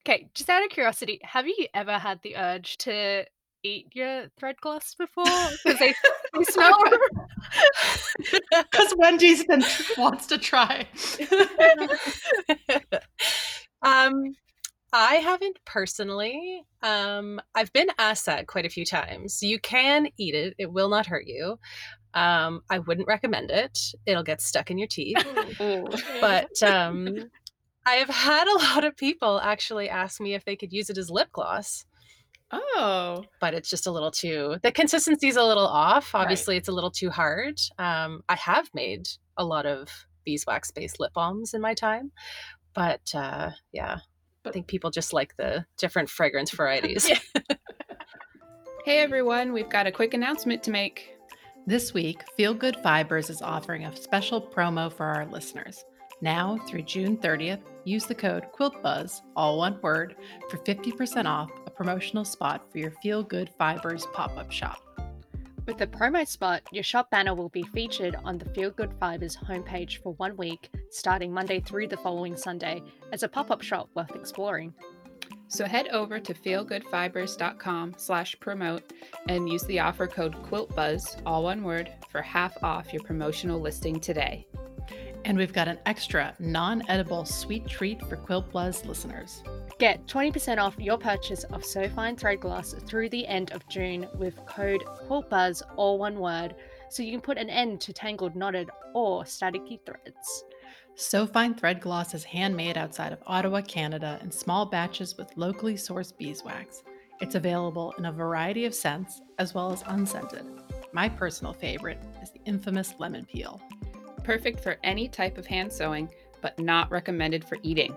Okay, 0.07 0.29
just 0.33 0.49
out 0.49 0.63
of 0.63 0.69
curiosity, 0.69 1.19
have 1.23 1.45
you 1.47 1.67
ever 1.73 1.97
had 1.97 2.21
the 2.21 2.37
urge 2.37 2.77
to 2.77 3.25
eat 3.61 3.87
your 3.93 4.27
thread 4.39 4.55
gloss 4.61 4.95
before? 4.95 5.25
Because 5.25 5.79
they, 5.79 5.93
they 6.33 6.43
smell. 6.49 6.81
Because 8.71 8.93
Wendy's 8.97 9.43
been 9.43 9.65
wants 9.97 10.25
to 10.27 10.37
try. 10.37 10.87
um, 13.81 14.33
I 14.93 15.15
haven't 15.15 15.59
personally. 15.65 16.63
Um, 16.81 17.41
I've 17.53 17.73
been 17.73 17.89
asked 17.99 18.27
that 18.27 18.47
quite 18.47 18.65
a 18.65 18.69
few 18.69 18.85
times. 18.85 19.43
You 19.43 19.59
can 19.59 20.07
eat 20.17 20.35
it; 20.35 20.53
it 20.57 20.71
will 20.71 20.87
not 20.87 21.05
hurt 21.05 21.27
you. 21.27 21.59
Um, 22.13 22.61
I 22.69 22.79
wouldn't 22.79 23.09
recommend 23.09 23.51
it. 23.51 23.77
It'll 24.05 24.23
get 24.23 24.39
stuck 24.39 24.71
in 24.71 24.77
your 24.77 24.87
teeth. 24.87 25.17
But 26.21 26.63
um, 26.63 27.29
I 27.87 27.93
have 27.95 28.09
had 28.09 28.47
a 28.47 28.57
lot 28.75 28.83
of 28.83 28.95
people 28.95 29.39
actually 29.39 29.89
ask 29.89 30.19
me 30.21 30.35
if 30.35 30.45
they 30.45 30.55
could 30.55 30.71
use 30.73 30.89
it 30.91 30.97
as 30.99 31.09
lip 31.09 31.29
gloss. 31.31 31.85
Oh. 32.51 33.25
but 33.41 33.53
it's 33.53 33.69
just 33.69 33.87
a 33.87 33.91
little 33.91 34.09
too 34.09 34.55
the 34.63 34.71
consistency's 34.71 35.35
a 35.35 35.43
little 35.43 35.67
off 35.67 36.13
Right. 36.13 36.21
obviously 36.21 36.55
it's 36.55 36.69
a 36.69 36.71
little 36.71 36.91
too 36.91 37.09
hard 37.09 37.59
um 37.77 38.21
i 38.29 38.35
have 38.35 38.69
made 38.73 39.09
a 39.35 39.43
lot 39.43 39.65
of 39.65 39.89
beeswax 40.23 40.71
based 40.71 40.97
lip 40.97 41.11
balms 41.13 41.53
in 41.53 41.59
my 41.59 41.73
time 41.73 42.09
but 42.73 43.01
uh 43.13 43.49
yeah 43.73 43.97
i 44.45 44.51
think 44.51 44.67
people 44.67 44.91
just 44.91 45.11
like 45.11 45.35
the 45.35 45.65
different 45.77 46.09
fragrance 46.09 46.51
varieties 46.59 47.11
Hey 48.85 48.99
everyone, 48.99 49.51
we've 49.51 49.67
got 49.67 49.85
a 49.85 49.91
quick 49.91 50.13
announcement 50.13 50.63
to 50.63 50.71
make. 50.71 51.17
This 51.65 51.93
week, 51.93 52.23
Feel 52.37 52.53
Good 52.53 52.77
Fibers 52.77 53.29
is 53.29 53.41
offering 53.41 53.83
a 53.83 53.93
special 53.93 54.41
promo 54.41 54.89
for 54.89 55.05
our 55.05 55.25
listeners. 55.25 55.83
Now 56.21 56.57
through 56.67 56.81
June 56.83 57.17
30th, 57.17 57.61
use 57.83 58.05
the 58.05 58.15
code 58.15 58.47
QuiltBuzz, 58.57 59.21
all 59.35 59.59
one 59.59 59.79
word, 59.81 60.15
for 60.49 60.57
50% 60.57 61.25
off 61.25 61.51
a 61.65 61.69
promotional 61.69 62.25
spot 62.25 62.71
for 62.71 62.79
your 62.79 62.91
Feel 63.03 63.21
Good 63.21 63.51
Fibers 63.57 64.07
pop-up 64.13 64.51
shop. 64.51 64.81
With 65.67 65.77
the 65.77 65.85
promo 65.85 66.27
spot, 66.27 66.63
your 66.71 66.83
shop 66.83 67.11
banner 67.11 67.35
will 67.35 67.49
be 67.49 67.63
featured 67.63 68.15
on 68.23 68.37
the 68.37 68.49
Feel 68.51 68.71
Good 68.71 68.93
Fibers 68.99 69.37
homepage 69.37 70.01
for 70.01 70.13
one 70.13 70.35
week, 70.37 70.71
starting 70.89 71.31
Monday 71.31 71.59
through 71.59 71.87
the 71.87 71.97
following 71.97 72.35
Sunday, 72.35 72.81
as 73.11 73.21
a 73.21 73.27
pop 73.27 73.51
up 73.51 73.61
shop 73.61 73.89
worth 73.93 74.15
exploring. 74.15 74.73
So 75.49 75.65
head 75.65 75.87
over 75.89 76.19
to 76.19 76.33
feelgoodfibers.com 76.33 77.95
slash 77.97 78.39
promote 78.39 78.91
and 79.29 79.47
use 79.47 79.63
the 79.63 79.79
offer 79.79 80.07
code 80.07 80.35
QuiltBuzz, 80.43 81.21
all 81.25 81.43
one 81.43 81.63
word, 81.63 81.91
for 82.09 82.21
half 82.21 82.61
off 82.63 82.91
your 82.91 83.03
promotional 83.03 83.59
listing 83.59 83.99
today. 83.99 84.47
And 85.27 85.37
we've 85.37 85.51
got 85.51 85.67
an 85.67 85.77
extra 85.85 86.33
non-edible 86.39 87.25
sweet 87.25 87.67
treat 87.67 88.01
for 88.07 88.15
Quilt 88.15 88.49
Buzz 88.49 88.85
listeners. 88.85 89.43
Get 89.77 90.07
20% 90.07 90.57
off 90.57 90.79
your 90.79 90.97
purchase 90.97 91.43
of 91.43 91.65
So 91.65 91.89
Fine 91.89 92.15
Thread 92.15 92.39
Gloss 92.39 92.73
through 92.87 93.09
the 93.09 93.27
end 93.27 93.51
of 93.51 93.67
June 93.67 94.07
with 94.15 94.37
code 94.45 94.85
QuiltBuzz, 95.09 95.63
all 95.75 95.99
one 95.99 96.17
word, 96.17 96.55
so 96.89 97.03
you 97.03 97.11
can 97.11 97.19
put 97.19 97.37
an 97.37 97.49
end 97.49 97.81
to 97.81 97.91
tangled, 97.91 98.37
knotted, 98.37 98.69
or 98.93 99.25
staticky 99.25 99.81
threads. 99.85 100.45
So 100.95 101.27
Fine 101.27 101.55
Thread 101.55 101.81
Gloss 101.81 102.13
is 102.13 102.23
handmade 102.23 102.77
outside 102.77 103.11
of 103.11 103.21
Ottawa, 103.27 103.59
Canada, 103.59 104.19
in 104.23 104.31
small 104.31 104.65
batches 104.65 105.17
with 105.17 105.35
locally 105.35 105.75
sourced 105.75 106.17
beeswax. 106.17 106.83
It's 107.19 107.35
available 107.35 107.93
in 107.97 108.05
a 108.05 108.13
variety 108.13 108.63
of 108.63 108.73
scents 108.73 109.21
as 109.39 109.53
well 109.53 109.73
as 109.73 109.83
unscented. 109.87 110.45
My 110.93 111.09
personal 111.09 111.51
favorite 111.51 111.99
is 112.23 112.31
the 112.31 112.39
infamous 112.45 112.93
lemon 112.97 113.25
peel. 113.25 113.61
Perfect 114.27 114.59
for 114.59 114.75
any 114.83 115.07
type 115.07 115.37
of 115.37 115.47
hand 115.47 115.71
sewing, 115.71 116.09
but 116.41 116.59
not 116.59 116.91
recommended 116.91 117.45
for 117.45 117.57
eating. 117.63 117.95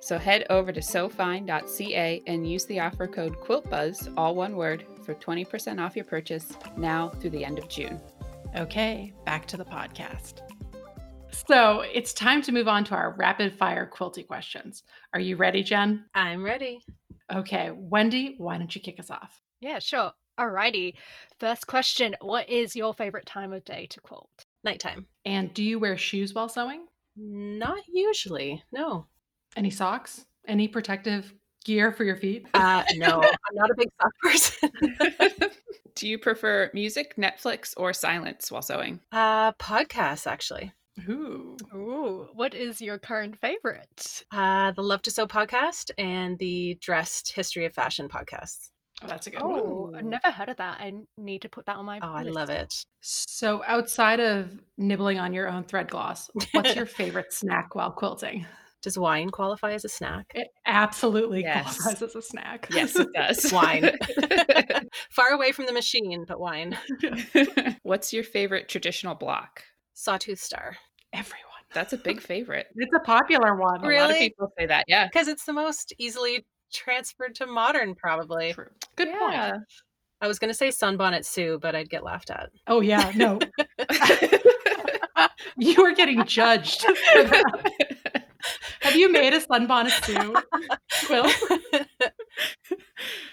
So 0.00 0.18
head 0.18 0.44
over 0.50 0.72
to 0.72 0.80
sofine.ca 0.80 2.22
and 2.26 2.50
use 2.50 2.64
the 2.64 2.80
offer 2.80 3.06
code 3.06 3.36
QuiltBuzz, 3.36 4.12
all 4.16 4.34
one 4.34 4.56
word, 4.56 4.84
for 5.04 5.14
20% 5.14 5.80
off 5.80 5.94
your 5.94 6.06
purchase 6.06 6.48
now 6.76 7.10
through 7.10 7.30
the 7.30 7.44
end 7.44 7.60
of 7.60 7.68
June. 7.68 8.00
Okay, 8.56 9.12
back 9.24 9.46
to 9.46 9.56
the 9.56 9.64
podcast. 9.64 10.40
So 11.46 11.82
it's 11.82 12.12
time 12.14 12.42
to 12.42 12.52
move 12.52 12.66
on 12.66 12.82
to 12.86 12.96
our 12.96 13.14
rapid 13.16 13.56
fire 13.56 13.88
quilty 13.88 14.26
questions. 14.26 14.82
Are 15.14 15.20
you 15.20 15.36
ready, 15.36 15.62
Jen? 15.62 16.04
i'm 16.16 16.42
ready 16.42 16.80
Okay, 17.32 17.70
Wendy, 17.72 18.34
why 18.38 18.58
don't 18.58 18.74
you 18.74 18.80
kick 18.80 18.98
us 18.98 19.08
off? 19.08 19.40
Yeah, 19.60 19.78
sure. 19.78 20.10
Alrighty. 20.36 20.94
First 21.38 21.68
question 21.68 22.16
What 22.22 22.48
is 22.48 22.74
your 22.74 22.92
favorite 22.92 23.26
time 23.26 23.52
of 23.52 23.64
day 23.64 23.86
to 23.90 24.00
quilt? 24.00 24.46
Nighttime 24.64 25.06
And 25.24 25.52
do 25.54 25.62
you 25.62 25.78
wear 25.78 25.96
shoes 25.96 26.34
while 26.34 26.48
sewing? 26.48 26.86
not 27.16 27.80
usually 27.88 28.62
no 28.72 29.06
Any 29.56 29.70
socks? 29.70 30.24
Any 30.46 30.68
protective 30.68 31.34
gear 31.64 31.92
for 31.92 32.04
your 32.04 32.16
feet? 32.16 32.46
uh 32.54 32.84
no 32.96 33.20
i'm 33.20 33.54
not 33.54 33.70
a 33.70 33.74
big 33.76 33.88
sock 34.00 34.12
person 34.22 34.70
Do 35.96 36.08
you 36.08 36.18
prefer 36.18 36.70
music, 36.72 37.16
Netflix, 37.16 37.74
or 37.76 37.92
silence 37.92 38.50
while 38.50 38.62
sewing? 38.62 39.00
uh 39.12 39.52
podcasts 39.52 40.26
actually 40.26 40.72
Ooh. 41.08 41.56
Ooh, 41.74 42.28
what 42.34 42.54
is 42.54 42.80
your 42.80 42.98
current 42.98 43.36
favorite? 43.38 44.24
uh 44.32 44.70
the 44.72 44.82
love 44.82 45.02
to 45.02 45.10
sew 45.10 45.26
podcast 45.26 45.90
and 45.98 46.38
the 46.38 46.78
dressed 46.80 47.32
history 47.32 47.64
of 47.66 47.74
fashion 47.74 48.08
podcasts 48.08 48.70
Oh, 49.02 49.06
that's 49.06 49.26
a 49.26 49.30
good 49.30 49.40
Oh, 49.42 49.88
one. 49.92 49.94
I've 49.96 50.04
never 50.04 50.30
heard 50.30 50.48
of 50.50 50.56
that. 50.58 50.78
I 50.80 50.92
need 51.16 51.42
to 51.42 51.48
put 51.48 51.66
that 51.66 51.76
on 51.76 51.86
my 51.86 52.00
oh 52.02 52.12
i 52.12 52.22
love 52.22 52.50
it 52.50 52.72
So, 53.00 53.62
outside 53.66 54.20
of 54.20 54.60
nibbling 54.76 55.18
on 55.18 55.32
your 55.32 55.48
own 55.48 55.64
thread 55.64 55.88
gloss, 55.88 56.30
what's 56.52 56.74
your 56.76 56.86
favorite 57.00 57.32
snack 57.32 57.74
while 57.74 57.90
quilting? 57.92 58.46
does 58.82 58.98
wine 58.98 59.28
qualify 59.28 59.72
as 59.72 59.84
a 59.84 59.88
snack 59.90 60.26
It 60.34 60.48
absolutely 60.66 61.42
Yes. 61.42 61.76
qualifies 61.82 62.02
as 62.02 62.16
a 62.16 62.22
snack. 62.22 62.66
Yes, 62.72 62.96
it 62.96 63.08
does. 63.14 63.52
Wine. 63.52 63.90
far 65.10 65.30
away 65.30 65.52
from 65.52 65.66
the 65.66 65.72
machine 65.72 66.24
but 66.26 66.40
wine 66.40 66.76
What's 67.82 68.12
your 68.12 68.24
favorite 68.24 68.68
traditional 68.68 69.14
block? 69.14 69.62
sawtooth 69.94 70.38
star 70.40 70.76
Everyone. 71.12 71.44
That's 71.74 71.92
a 71.92 71.96
big 71.98 72.20
favorite. 72.20 72.66
It's 72.74 72.92
a 72.96 73.00
popular 73.00 73.54
one. 73.56 73.84
A 73.84 73.88
lot 74.00 74.10
of 74.10 74.16
people 74.16 74.52
say 74.58 74.66
that. 74.66 74.84
Yeah. 74.88 75.06
because 75.06 75.28
it's 75.28 75.44
the 75.44 75.52
most 75.52 75.92
easily 75.98 76.44
transferred 76.72 77.34
to 77.36 77.46
modern 77.46 77.94
probably 77.94 78.52
True. 78.52 78.68
Good 78.96 79.08
Yeah. 79.08 79.50
point. 79.52 79.62
i 80.20 80.26
was 80.28 80.38
going 80.38 80.50
to 80.50 80.54
say 80.54 80.68
sunbonnet 80.68 81.24
sue 81.24 81.58
but 81.60 81.74
i'd 81.74 81.88
get 81.90 82.02
laughed 82.04 82.30
at 82.30 82.50
Oh, 82.66 82.80
yeah. 82.80 83.10
No, 83.14 83.38
you 85.56 85.82
are 85.84 85.94
getting 85.94 86.24
judged. 86.24 86.84
Have 88.80 88.96
you 88.96 89.12
made 89.12 89.34
a 89.34 89.40
sunbonnet 89.40 90.04
Sue, 90.04 90.34
Quilt? 91.06 91.32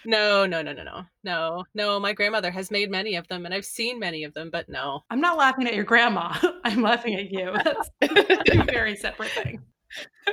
no 0.06 0.46
no 0.46 0.62
no 0.62 0.72
no 0.74 0.84
no 0.84 1.04
no 1.24 1.64
no 1.74 2.00
my 2.00 2.14
grandmother 2.14 2.50
has 2.52 2.72
made 2.72 2.90
many 2.90 3.16
of 3.16 3.28
them 3.28 3.46
and 3.46 3.54
i've 3.54 3.66
seen 3.66 4.00
many 4.00 4.24
of 4.24 4.34
them 4.34 4.50
but 4.50 4.68
no 4.70 5.02
I'm 5.10 5.20
not 5.22 5.38
laughing 5.38 5.68
at 5.68 5.74
your 5.76 5.84
grandma. 5.84 6.34
I'm 6.64 6.82
laughing 6.82 7.16
at 7.16 7.30
you. 7.32 7.52
That's 7.64 7.90
two 8.46 8.64
very 8.64 8.96
separate 8.96 9.30
things. 9.32 9.62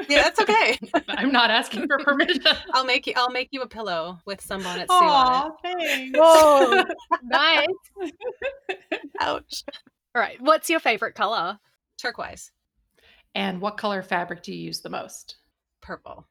Yeah, 0.09 0.23
that's 0.23 0.41
okay. 0.41 0.79
I'm 1.09 1.31
not 1.33 1.51
asking 1.51 1.87
for 1.87 1.99
permission. 1.99 2.43
I'll 2.75 2.85
make 2.85 3.07
you. 3.07 3.13
I'll 3.17 3.31
make 3.31 3.49
you 3.53 3.63
a 3.63 3.69
pillow 3.69 4.19
with 4.27 4.41
Sunbonnet 4.47 4.89
Sue 4.89 4.95
on 4.95 5.03
Aw, 5.03 5.51
thanks. 5.63 6.19
Whoa, 6.19 6.83
nice. 7.23 7.67
it. 8.01 9.01
Ouch. 9.21 9.63
All 10.15 10.21
right, 10.23 10.41
what's 10.41 10.69
your 10.69 10.81
favorite 10.81 11.15
color? 11.15 11.59
Turquoise, 11.99 12.51
And 13.35 13.61
what 13.61 13.77
color 13.77 14.03
fabric 14.03 14.43
do 14.43 14.53
you 14.53 14.59
use 14.65 14.81
the 14.81 14.91
most? 14.91 15.37
purple. 15.81 16.27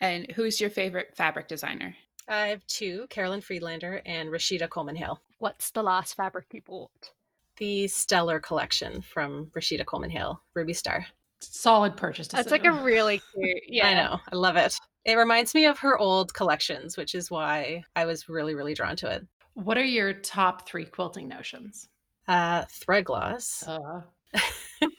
And 0.00 0.30
who's 0.32 0.60
your 0.60 0.70
favorite 0.70 1.16
fabric 1.16 1.48
designer? 1.48 1.96
I 2.28 2.48
have 2.48 2.64
two: 2.66 3.06
Carolyn 3.10 3.40
Friedlander 3.40 4.00
and 4.06 4.28
Rashida 4.28 4.68
Coleman 4.68 4.96
Hale. 4.96 5.20
What's 5.38 5.70
the 5.70 5.82
last 5.82 6.14
fabric 6.14 6.46
you 6.52 6.60
bought? 6.62 7.10
The 7.56 7.88
Stellar 7.88 8.38
collection 8.38 9.02
from 9.02 9.46
Rashida 9.56 9.84
Coleman 9.84 10.10
Hale, 10.10 10.40
Ruby 10.54 10.72
Star. 10.74 11.06
Solid 11.40 11.96
purchase 11.96 12.28
decision. 12.28 12.50
That's 12.50 12.52
like 12.52 12.64
a 12.64 12.82
really 12.84 13.20
cute. 13.34 13.62
Yeah, 13.66 13.86
I 13.86 13.94
know. 13.94 14.20
I 14.32 14.36
love 14.36 14.56
it. 14.56 14.76
It 15.04 15.14
reminds 15.14 15.54
me 15.54 15.66
of 15.66 15.78
her 15.78 15.96
old 15.98 16.34
collections, 16.34 16.96
which 16.96 17.14
is 17.14 17.30
why 17.30 17.82
I 17.96 18.04
was 18.04 18.28
really, 18.28 18.54
really 18.54 18.74
drawn 18.74 18.96
to 18.96 19.10
it. 19.10 19.26
What 19.54 19.78
are 19.78 19.84
your 19.84 20.12
top 20.12 20.68
three 20.68 20.84
quilting 20.84 21.28
notions? 21.28 21.88
Uh, 22.26 22.64
thread 22.70 23.04
gloss, 23.06 23.64
Uh, 23.66 24.02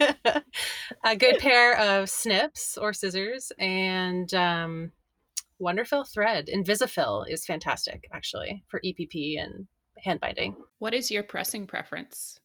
a 1.03 1.15
good 1.15 1.37
pair 1.39 1.77
of 1.77 2.09
snips 2.09 2.77
or 2.77 2.91
scissors, 2.91 3.51
and 3.59 4.33
um, 4.33 4.91
WonderFil 5.61 6.11
thread. 6.11 6.49
InvisaFil 6.53 7.25
is 7.29 7.45
fantastic, 7.45 8.07
actually, 8.11 8.63
for 8.67 8.81
EPP 8.83 9.39
and 9.39 9.67
hand 10.03 10.19
binding. 10.19 10.55
What 10.79 10.93
is 10.93 11.11
your 11.11 11.23
pressing 11.23 11.67
preference? 11.67 12.39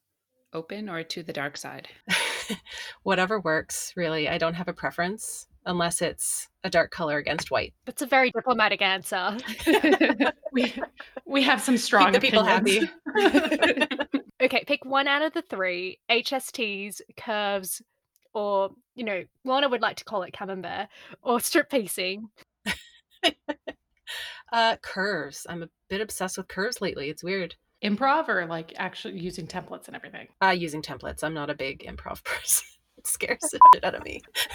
Open 0.53 0.89
or 0.89 1.03
to 1.03 1.23
the 1.23 1.33
dark 1.33 1.57
side? 1.57 1.89
Whatever 3.03 3.41
works, 3.41 3.93
really. 3.97 4.29
I 4.29 4.39
don't 4.39 4.55
have 4.55 4.69
a 4.69 4.73
preference 4.73 5.47
unless 5.67 6.03
it's 6.03 6.49
a 6.63 6.71
dark 6.71 6.91
color 6.91 7.19
against 7.19 7.51
white. 7.51 7.75
That's 7.85 8.03
a 8.03 8.07
very 8.07 8.31
diplomatic 8.31 8.83
answer. 8.83 9.37
we 10.53 10.75
we 11.25 11.43
have 11.43 11.61
some 11.61 11.79
strong 11.79 12.13
the 12.13 12.21
people 12.21 12.47
opinions. 12.47 12.91
okay, 14.43 14.65
pick 14.67 14.85
one 14.85 15.09
out 15.09 15.23
of 15.23 15.33
the 15.33 15.43
three 15.43 15.99
HSTs, 16.11 17.01
curves, 17.17 17.83
or, 18.35 18.71
you 18.95 19.05
know, 19.05 19.25
Lorna 19.45 19.69
would 19.69 19.83
like 19.83 19.97
to 19.99 20.05
call 20.05 20.23
it 20.23 20.33
camembert, 20.33 20.89
or 21.23 21.41
strip 21.41 21.71
piecing. 21.71 22.29
uh, 24.53 24.77
curves. 24.83 25.47
I'm 25.49 25.63
a 25.63 25.69
bit 25.89 26.01
obsessed 26.01 26.37
with 26.37 26.49
curves 26.49 26.81
lately. 26.81 27.09
It's 27.09 27.25
weird. 27.25 27.55
Improv 27.85 28.29
or 28.29 28.47
like 28.47 28.73
actually 28.77 29.19
using 29.19 29.47
templates 29.47 29.87
and 29.87 29.95
everything. 29.97 30.29
Uh, 30.43 30.49
using 30.51 30.83
templates. 30.83 31.23
I'm 31.23 31.35
not 31.35 31.51
a 31.51 31.55
big 31.55 31.85
improv 31.87 32.25
person. 32.25 32.65
it 32.97 33.07
scares 33.07 33.41
the 33.41 33.59
shit 33.75 33.85
out 33.85 33.95
of 33.95 34.05
me. 34.05 34.23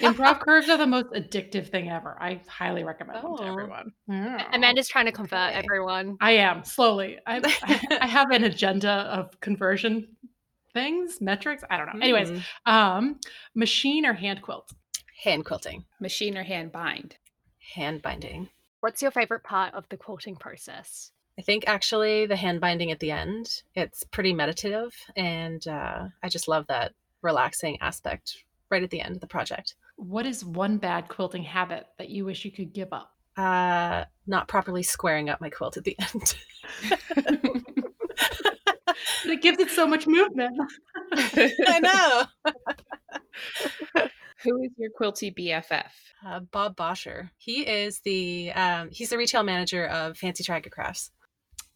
Improv 0.00 0.40
curves 0.44 0.68
are 0.68 0.76
the 0.78 0.86
most 0.86 1.06
addictive 1.12 1.68
thing 1.68 1.90
ever. 1.90 2.16
I 2.20 2.40
highly 2.48 2.84
recommend 2.84 3.22
them 3.22 3.36
to 3.36 3.42
Oh. 3.42 3.46
everyone. 3.46 3.92
Amanda's 4.08 4.88
trying 4.88 5.06
to 5.06 5.12
convert 5.12 5.50
Okay. 5.50 5.58
everyone. 5.64 6.16
I 6.20 6.32
am 6.32 6.64
slowly. 6.64 7.18
I, 7.26 7.40
I, 7.62 7.98
I 8.02 8.06
have 8.06 8.30
an 8.30 8.44
agenda 8.44 8.90
of 8.90 9.38
conversion 9.40 10.16
things, 10.74 11.20
metrics. 11.20 11.62
I 11.68 11.76
don't 11.76 11.86
know. 11.86 12.00
Anyways, 12.02 12.30
Mm. 12.30 12.42
um, 12.66 13.20
machine 13.54 14.06
or 14.06 14.12
hand 14.14 14.42
quilt? 14.42 14.70
hand 15.22 15.44
quilting, 15.44 15.84
Machine 16.00 16.36
or 16.36 16.42
hand 16.42 16.72
bind? 16.72 17.16
hand 17.74 18.02
binding. 18.02 18.48
What's 18.80 19.00
your 19.02 19.10
favorite 19.12 19.44
part 19.44 19.72
of 19.74 19.88
the 19.88 19.96
quilting 19.96 20.34
process? 20.36 21.12
I 21.42 21.44
think 21.44 21.64
actually 21.66 22.26
the 22.26 22.36
hand 22.36 22.60
binding 22.60 22.92
at 22.92 23.00
the 23.00 23.10
end, 23.10 23.50
it's 23.74 24.04
pretty 24.04 24.32
meditative. 24.32 24.94
And 25.16 25.66
uh, 25.66 26.04
I 26.22 26.28
just 26.28 26.46
love 26.46 26.68
that 26.68 26.92
relaxing 27.20 27.78
aspect 27.80 28.44
right 28.70 28.84
at 28.84 28.90
the 28.90 29.00
end 29.00 29.16
of 29.16 29.20
the 29.20 29.26
project. 29.26 29.74
What 29.96 30.24
is 30.24 30.44
one 30.44 30.78
bad 30.78 31.08
quilting 31.08 31.42
habit 31.42 31.86
that 31.98 32.10
you 32.10 32.24
wish 32.24 32.44
you 32.44 32.52
could 32.52 32.72
give 32.72 32.92
up? 32.92 33.10
Uh, 33.36 34.04
not 34.24 34.46
properly 34.46 34.84
squaring 34.84 35.30
up 35.30 35.40
my 35.40 35.50
quilt 35.50 35.76
at 35.76 35.82
the 35.82 35.96
end. 35.98 36.36
It 39.24 39.40
gives 39.40 39.58
it 39.58 39.70
so 39.70 39.86
much 39.86 40.06
movement. 40.06 40.60
I 41.14 41.80
know. 41.80 42.24
Who 44.42 44.62
is 44.62 44.70
your 44.76 44.90
quilty 45.00 45.34
BFF? 45.34 45.90
Uh, 46.26 46.40
Bob 46.40 46.76
Boscher. 46.76 47.30
He 47.38 47.66
is 47.66 48.00
the 48.00 48.52
um, 48.52 48.90
he's 48.90 49.10
the 49.10 49.16
retail 49.16 49.42
manager 49.42 49.86
of 49.86 50.18
Fancy 50.18 50.44
Tiger 50.44 50.70
Crafts. 50.70 51.10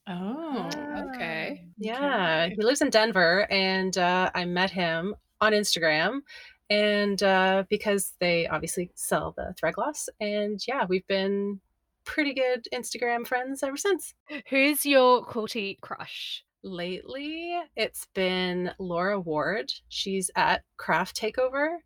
Oh, 0.09 0.69
Okay. 1.15 1.65
Yeah, 1.79 2.45
Okay. 2.47 2.55
he 2.57 2.63
lives 2.63 2.81
in 2.83 2.91
Denver, 2.91 3.47
and 3.51 3.97
uh, 3.99 4.31
I 4.35 4.45
met 4.45 4.71
him 4.71 5.15
on 5.41 5.53
Instagram, 5.53 6.21
and 6.71 7.23
uh, 7.23 7.65
because 7.69 8.15
they 8.21 8.47
obviously 8.47 8.91
sell 8.95 9.35
the 9.37 9.55
thread 9.59 9.75
gloss, 9.75 10.09
and 10.21 10.61
yeah, 10.67 10.85
we've 10.89 11.07
been 11.07 11.61
pretty 12.05 12.33
good 12.35 12.67
Instagram 12.73 13.27
friends 13.27 13.63
ever 13.63 13.77
since. 13.77 14.15
Who's 14.49 14.87
your 14.87 15.25
quilty 15.27 15.79
crush? 15.81 16.45
Lately, 16.63 17.55
it's 17.77 18.07
been 18.15 18.71
Laura 18.79 19.21
Ward. 19.21 19.73
She's 19.89 20.31
at 20.37 20.63
Craft 20.77 21.21
Takeover, 21.21 21.79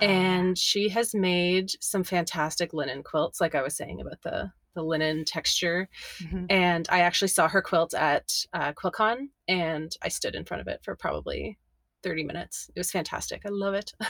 Oh, 0.00 0.04
and 0.04 0.58
she 0.58 0.88
has 0.88 1.14
made 1.14 1.70
some 1.80 2.02
fantastic 2.04 2.72
linen 2.74 3.02
quilts, 3.04 3.40
like 3.40 3.54
I 3.54 3.62
was 3.62 3.76
saying 3.76 4.00
about 4.00 4.20
the 4.22 4.50
the 4.74 4.82
linen 4.82 5.24
texture. 5.24 5.88
Mhm. 6.20 6.46
And 6.50 6.88
I 6.90 7.00
actually 7.00 7.28
saw 7.28 7.48
her 7.48 7.62
quilt 7.62 7.94
at 7.94 8.32
uh, 8.52 8.72
QuiltCon, 8.72 9.28
and 9.48 9.94
I 10.02 10.08
stood 10.08 10.34
in 10.34 10.44
front 10.44 10.60
of 10.60 10.68
it 10.68 10.80
for 10.82 10.96
probably 10.96 11.58
30 12.02 12.24
minutes. 12.24 12.70
It 12.74 12.80
was 12.80 12.90
fantastic. 12.90 13.42
I 13.44 13.50
love 13.50 13.74
it. 13.74 13.92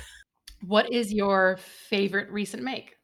What 0.67 0.91
is 0.91 1.13
your 1.13 1.59
favorite 1.59 2.31
recent 2.31 2.63
make? 2.63 2.97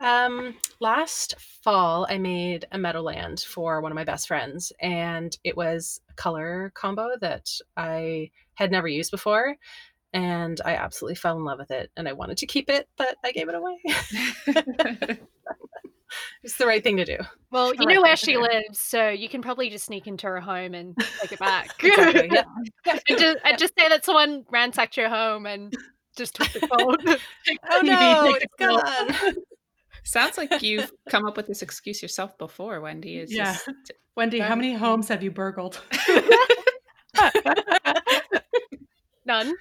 Um, 0.00 0.56
last 0.80 1.34
fall, 1.38 2.06
I 2.10 2.18
made 2.18 2.66
a 2.72 2.78
Meadowland 2.78 3.40
for 3.40 3.80
one 3.80 3.92
of 3.92 3.96
my 3.96 4.04
best 4.04 4.26
friends, 4.26 4.72
and 4.80 5.36
it 5.44 5.56
was 5.56 6.00
a 6.10 6.14
color 6.14 6.72
combo 6.74 7.10
that 7.20 7.48
I 7.76 8.30
had 8.54 8.70
never 8.72 8.88
used 8.88 9.10
before. 9.12 9.56
And 10.12 10.60
I 10.64 10.76
absolutely 10.76 11.16
fell 11.16 11.36
in 11.36 11.44
love 11.44 11.58
with 11.58 11.70
it, 11.70 11.90
and 11.96 12.08
I 12.08 12.12
wanted 12.12 12.38
to 12.38 12.46
keep 12.46 12.68
it, 12.68 12.88
but 12.96 13.16
I 13.24 13.32
gave 13.32 13.48
it 13.48 13.54
away. 13.54 13.78
it's 16.42 16.56
the 16.56 16.66
right 16.66 16.82
thing 16.82 16.96
to 16.96 17.04
do. 17.04 17.18
Well, 17.50 17.74
you 17.74 17.80
know 17.80 17.96
right, 17.96 18.02
where 18.02 18.16
she 18.16 18.36
lives, 18.36 18.80
so 18.80 19.08
you 19.08 19.28
can 19.28 19.42
probably 19.42 19.70
just 19.70 19.86
sneak 19.86 20.06
into 20.06 20.26
her 20.26 20.40
home 20.40 20.74
and 20.74 20.96
take 21.20 21.32
it 21.32 21.38
back. 21.38 21.70
Exactly. 21.84 22.30
Yep. 22.32 22.46
and, 23.08 23.18
just, 23.18 23.38
and 23.44 23.58
just 23.58 23.74
say 23.78 23.88
that 23.88 24.04
someone 24.04 24.44
ransacked 24.50 24.96
your 24.96 25.08
home 25.08 25.46
and 25.46 25.74
just 26.16 26.34
took 26.34 26.48
the 26.52 26.60
phone. 26.66 26.96
Oh 27.70 27.80
no, 27.82 28.32
take 28.32 28.42
it's 28.42 28.54
the 28.58 28.66
quilt. 28.66 28.84
gone. 28.84 29.34
Sounds 30.02 30.36
like 30.38 30.62
you've 30.62 30.92
come 31.08 31.24
up 31.26 31.36
with 31.36 31.46
this 31.46 31.62
excuse 31.62 32.02
yourself 32.02 32.36
before, 32.38 32.80
Wendy. 32.80 33.18
Is 33.18 33.32
Yeah. 33.32 33.52
just 33.52 33.92
Wendy, 34.16 34.38
how 34.38 34.54
many 34.54 34.74
homes 34.74 35.08
have 35.08 35.22
you 35.22 35.30
burgled? 35.30 35.80
None. 39.26 39.54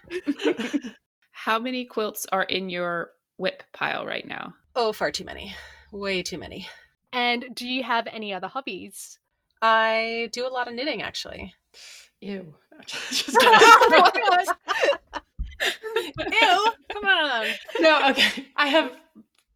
how 1.32 1.60
many 1.60 1.86
quilts 1.86 2.26
are 2.32 2.44
in 2.44 2.70
your 2.70 3.12
WIP 3.38 3.64
pile 3.74 4.06
right 4.06 4.28
now? 4.28 4.54
Oh, 4.76 4.92
far 4.92 5.12
too 5.12 5.24
many. 5.24 5.56
Way 5.94 6.24
too 6.24 6.40
many. 6.40 6.68
And 7.12 7.46
do 7.54 7.68
you 7.68 7.84
have 7.84 8.08
any 8.08 8.34
other 8.34 8.48
hobbies? 8.48 9.20
I 9.62 10.30
do 10.32 10.48
a 10.48 10.50
lot 10.50 10.68
of 10.68 10.74
knitting 10.74 11.04
actually. 11.04 11.54
Ew. 12.20 12.56
Just 12.88 13.28
Ew, 16.42 16.72
come 16.92 17.06
on. 17.06 17.46
no, 17.80 18.10
okay. 18.10 18.48
I 18.56 18.68
have 18.70 18.92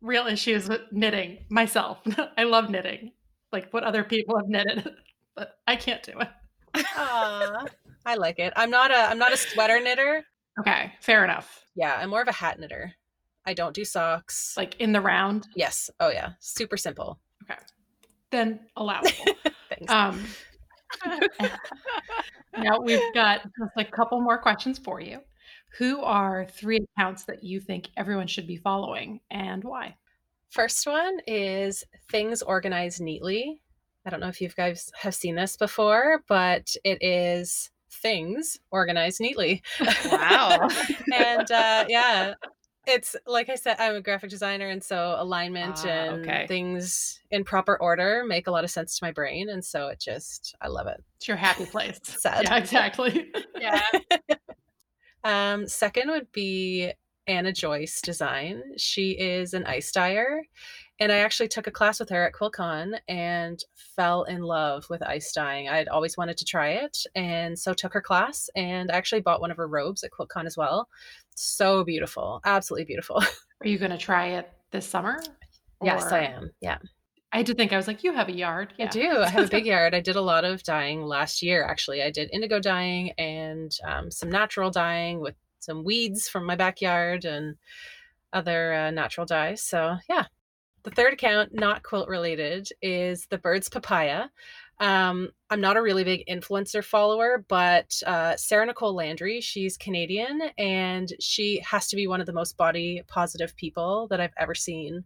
real 0.01 0.27
issues 0.27 0.69
with 0.69 0.81
knitting 0.91 1.39
myself. 1.49 1.97
I 2.37 2.43
love 2.43 2.69
knitting, 2.69 3.13
like 3.51 3.73
what 3.73 3.83
other 3.83 4.03
people 4.03 4.37
have 4.37 4.47
knitted, 4.47 4.87
but 5.35 5.57
I 5.67 5.75
can't 5.75 6.03
do 6.03 6.13
it. 6.19 6.29
Aw, 6.75 7.65
I 8.05 8.15
like 8.15 8.37
it. 8.37 8.53
I'm 8.55 8.69
not 8.69 8.91
a 8.91 9.09
I'm 9.09 9.17
not 9.17 9.33
a 9.33 9.37
sweater 9.37 9.79
knitter. 9.81 10.23
Okay, 10.59 10.93
fair 11.01 11.23
enough. 11.23 11.63
Yeah, 11.75 11.95
I'm 11.99 12.11
more 12.11 12.21
of 12.21 12.27
a 12.27 12.31
hat 12.31 12.59
knitter. 12.59 12.93
I 13.47 13.53
don't 13.53 13.73
do 13.73 13.85
socks. 13.85 14.53
Like 14.57 14.79
in 14.79 14.91
the 14.91 15.01
round, 15.01 15.47
yes. 15.55 15.89
Oh 16.01 16.09
yeah. 16.09 16.33
Super 16.39 16.75
simple. 16.75 17.17
Okay. 17.43 17.59
Then 18.29 18.59
allowable. 18.75 19.09
Thanks. 19.69 19.91
Um, 19.91 20.25
now 22.57 22.79
we've 22.81 23.13
got 23.13 23.43
just 23.43 23.71
a 23.77 23.85
couple 23.85 24.19
more 24.21 24.37
questions 24.37 24.77
for 24.77 24.99
you. 24.99 25.19
Who 25.77 26.01
are 26.01 26.45
three 26.45 26.85
accounts 26.97 27.23
that 27.25 27.43
you 27.43 27.61
think 27.61 27.89
everyone 27.95 28.27
should 28.27 28.47
be 28.47 28.57
following 28.57 29.21
and 29.31 29.63
why? 29.63 29.95
First 30.49 30.85
one 30.85 31.19
is 31.25 31.85
things 32.11 32.41
organized 32.41 32.99
neatly. 32.99 33.61
I 34.05 34.09
don't 34.09 34.19
know 34.19 34.27
if 34.27 34.41
you 34.41 34.49
guys 34.49 34.91
have 34.99 35.15
seen 35.15 35.35
this 35.35 35.55
before, 35.55 36.21
but 36.27 36.73
it 36.83 36.97
is 37.01 37.69
things 37.91 38.57
organized 38.71 39.19
neatly. 39.19 39.61
Wow. 40.05 40.69
and 41.13 41.51
uh, 41.51 41.85
yeah, 41.87 42.33
it's 42.87 43.15
like 43.25 43.49
I 43.49 43.55
said, 43.55 43.75
I'm 43.79 43.95
a 43.95 44.01
graphic 44.01 44.29
designer, 44.29 44.69
and 44.69 44.83
so 44.83 45.15
alignment 45.17 45.75
Ah, 45.83 45.87
and 45.89 46.21
okay. 46.25 46.47
things 46.47 47.19
in 47.29 47.43
proper 47.43 47.77
order 47.79 48.23
make 48.25 48.47
a 48.47 48.51
lot 48.51 48.63
of 48.63 48.71
sense 48.71 48.97
to 48.97 49.05
my 49.05 49.11
brain, 49.11 49.49
and 49.49 49.63
so 49.63 49.87
it 49.87 49.99
just 49.99 50.55
I 50.61 50.67
love 50.69 50.87
it. 50.87 51.03
It's 51.17 51.27
your 51.27 51.37
happy 51.37 51.65
place. 51.65 51.99
Sad. 52.03 52.43
Yeah, 52.43 52.57
exactly. 52.57 53.31
Yeah. 53.59 53.81
Um, 55.23 55.67
second 55.67 56.09
would 56.11 56.31
be 56.31 56.91
Anna 57.27 57.51
Joyce 57.51 58.01
Design. 58.01 58.61
She 58.77 59.11
is 59.11 59.53
an 59.53 59.65
ice 59.65 59.91
dyer. 59.91 60.41
And 60.99 61.11
I 61.11 61.17
actually 61.17 61.47
took 61.47 61.67
a 61.67 61.71
class 61.71 61.99
with 61.99 62.09
her 62.09 62.25
at 62.25 62.33
QuiltCon 62.33 62.99
and 63.07 63.63
fell 63.75 64.23
in 64.23 64.41
love 64.41 64.87
with 64.89 65.03
ice 65.03 65.31
dyeing. 65.31 65.69
I'd 65.69 65.87
always 65.87 66.17
wanted 66.17 66.37
to 66.37 66.45
try 66.45 66.69
it. 66.69 66.97
And 67.15 67.57
so 67.57 67.73
took 67.73 67.93
her 67.93 68.01
class 68.01 68.49
and 68.55 68.91
I 68.91 68.95
actually 68.95 69.21
bought 69.21 69.41
one 69.41 69.51
of 69.51 69.57
her 69.57 69.67
robes 69.67 70.03
at 70.03 70.11
QuiltCon 70.11 70.45
as 70.45 70.57
well. 70.57 70.89
So 71.35 71.83
beautiful. 71.83 72.41
Absolutely 72.45 72.85
beautiful. 72.85 73.17
Are 73.61 73.67
you 73.67 73.77
going 73.77 73.91
to 73.91 73.97
try 73.97 74.27
it 74.29 74.49
this 74.71 74.87
summer? 74.87 75.21
yes, 75.83 76.11
I 76.11 76.21
am. 76.21 76.51
Yeah. 76.61 76.77
I 77.31 77.43
did 77.43 77.57
think 77.57 77.73
I 77.73 77.77
was 77.77 77.87
like, 77.87 78.03
you 78.03 78.13
have 78.13 78.29
a 78.29 78.35
yard. 78.35 78.73
I 78.79 78.87
do. 78.87 79.19
I 79.19 79.29
have 79.29 79.45
a 79.45 79.49
big 79.49 79.65
yard. 79.67 79.93
I 79.93 79.99
did 79.99 80.15
a 80.15 80.21
lot 80.21 80.45
of 80.45 80.63
dyeing 80.63 81.03
last 81.03 81.43
year, 81.43 81.63
actually. 81.63 82.01
I 82.01 82.09
did 82.09 82.29
indigo 82.33 82.59
dyeing 82.59 83.11
and 83.11 83.71
um, 83.85 84.09
some 84.09 84.29
natural 84.31 84.71
dyeing 84.71 85.19
with 85.19 85.35
some 85.59 85.83
weeds 85.83 86.29
from 86.29 86.45
my 86.45 86.55
backyard 86.55 87.25
and 87.25 87.55
other 88.33 88.73
uh, 88.73 88.91
natural 88.91 89.25
dyes. 89.25 89.61
So, 89.61 89.97
yeah. 90.09 90.25
The 90.87 90.95
third 90.95 91.11
account, 91.11 91.53
not 91.53 91.83
quilt 91.83 92.07
related, 92.07 92.69
is 92.81 93.27
the 93.29 93.37
Birds 93.37 93.67
Papaya. 93.67 94.29
Um, 94.79 95.31
I'm 95.49 95.59
not 95.59 95.75
a 95.75 95.81
really 95.81 96.05
big 96.05 96.23
influencer 96.29 96.81
follower, 96.81 97.43
but 97.49 98.01
uh, 98.05 98.37
Sarah 98.37 98.67
Nicole 98.67 98.95
Landry, 98.95 99.41
she's 99.41 99.75
Canadian 99.75 100.43
and 100.57 101.11
she 101.19 101.59
has 101.59 101.89
to 101.89 101.97
be 101.97 102.07
one 102.07 102.21
of 102.21 102.25
the 102.25 102.31
most 102.31 102.55
body 102.55 103.03
positive 103.09 103.53
people 103.57 104.07
that 104.11 104.21
I've 104.21 104.31
ever 104.39 104.55
seen 104.55 105.03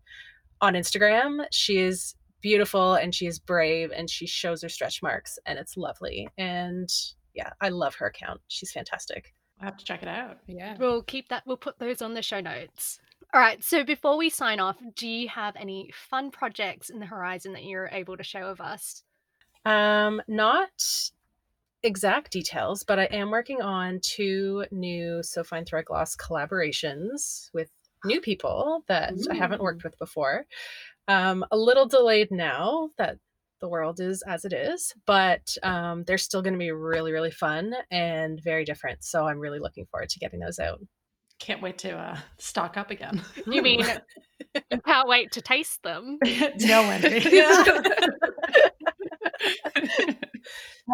on 0.61 0.75
Instagram. 0.75 1.45
She 1.51 1.79
is 1.79 2.13
beautiful 2.41 2.93
and 2.93 3.15
she 3.15 3.25
is 3.25 3.39
brave 3.39 3.91
and 3.91 4.07
she 4.07 4.27
shows 4.27 4.61
her 4.61 4.69
stretch 4.69 5.01
marks 5.01 5.39
and 5.47 5.57
it's 5.57 5.77
lovely. 5.77 6.29
And 6.37 6.93
yeah, 7.33 7.53
I 7.59 7.69
love 7.69 7.95
her 7.95 8.05
account. 8.05 8.39
She's 8.49 8.71
fantastic. 8.71 9.33
I'll 9.59 9.65
have 9.65 9.77
to 9.77 9.85
check 9.85 10.03
it 10.03 10.07
out. 10.07 10.37
Yeah. 10.45 10.75
We'll 10.77 11.01
keep 11.01 11.29
that. 11.29 11.41
We'll 11.47 11.57
put 11.57 11.79
those 11.79 12.03
on 12.03 12.13
the 12.13 12.21
show 12.21 12.39
notes. 12.39 12.99
All 13.33 13.39
right. 13.39 13.63
So 13.63 13.85
before 13.85 14.17
we 14.17 14.29
sign 14.29 14.59
off, 14.59 14.77
do 14.95 15.07
you 15.07 15.29
have 15.29 15.55
any 15.55 15.89
fun 16.09 16.31
projects 16.31 16.89
in 16.89 16.99
the 16.99 17.05
horizon 17.05 17.53
that 17.53 17.63
you're 17.63 17.89
able 17.91 18.17
to 18.17 18.23
share 18.23 18.49
with 18.49 18.59
us? 18.59 19.03
Um, 19.63 20.21
not 20.27 21.11
exact 21.83 22.31
details, 22.31 22.83
but 22.83 22.99
I 22.99 23.05
am 23.05 23.31
working 23.31 23.61
on 23.61 24.01
two 24.01 24.65
new 24.71 25.23
So 25.23 25.43
Fine 25.45 25.63
Thread 25.63 25.85
Gloss 25.85 26.15
collaborations 26.17 27.49
with 27.53 27.69
new 28.03 28.19
people 28.21 28.83
that 28.87 29.13
I 29.29 29.35
haven't 29.35 29.61
worked 29.61 29.85
with 29.85 29.97
before. 29.97 30.45
Um, 31.07 31.45
a 31.51 31.57
little 31.57 31.87
delayed 31.87 32.31
now 32.31 32.89
that 32.97 33.17
the 33.61 33.69
world 33.69 34.01
is 34.01 34.23
as 34.23 34.43
it 34.43 34.51
is, 34.51 34.93
but 35.05 35.55
um, 35.63 36.03
they're 36.03 36.17
still 36.17 36.41
going 36.41 36.53
to 36.53 36.59
be 36.59 36.71
really, 36.71 37.13
really 37.13 37.31
fun 37.31 37.73
and 37.91 38.41
very 38.43 38.65
different. 38.65 39.05
So 39.05 39.25
I'm 39.25 39.39
really 39.39 39.59
looking 39.59 39.85
forward 39.85 40.09
to 40.09 40.19
getting 40.19 40.39
those 40.39 40.59
out. 40.59 40.81
Can't 41.41 41.61
wait 41.61 41.79
to 41.79 41.97
uh, 41.97 42.17
stock 42.37 42.77
up 42.77 42.91
again. 42.91 43.23
You 43.47 43.63
mean 43.63 43.83
I 44.71 44.77
can't 44.85 45.07
wait 45.07 45.31
to 45.31 45.41
taste 45.41 45.81
them? 45.81 46.19
no, 46.59 46.81
Wendy. 46.83 47.41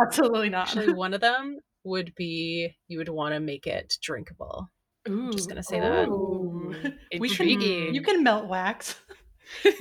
Absolutely 0.02 0.48
not. 0.50 0.70
Actually, 0.70 0.94
one 0.94 1.14
of 1.14 1.20
them 1.20 1.58
would 1.84 2.16
be 2.16 2.78
you 2.88 2.98
would 2.98 3.10
want 3.10 3.34
to 3.34 3.42
make 3.42 3.68
it 3.68 3.98
drinkable. 4.02 4.72
Ooh, 5.10 5.32
just 5.34 5.50
gonna 5.50 5.62
say 5.64 5.82
that. 5.82 6.08
ooh. 6.08 6.74
We 7.20 7.28
should. 7.28 7.50
Intriguing. 7.50 7.94
You 7.94 8.02
can 8.02 8.24
melt 8.24 8.48
wax. 8.48 8.96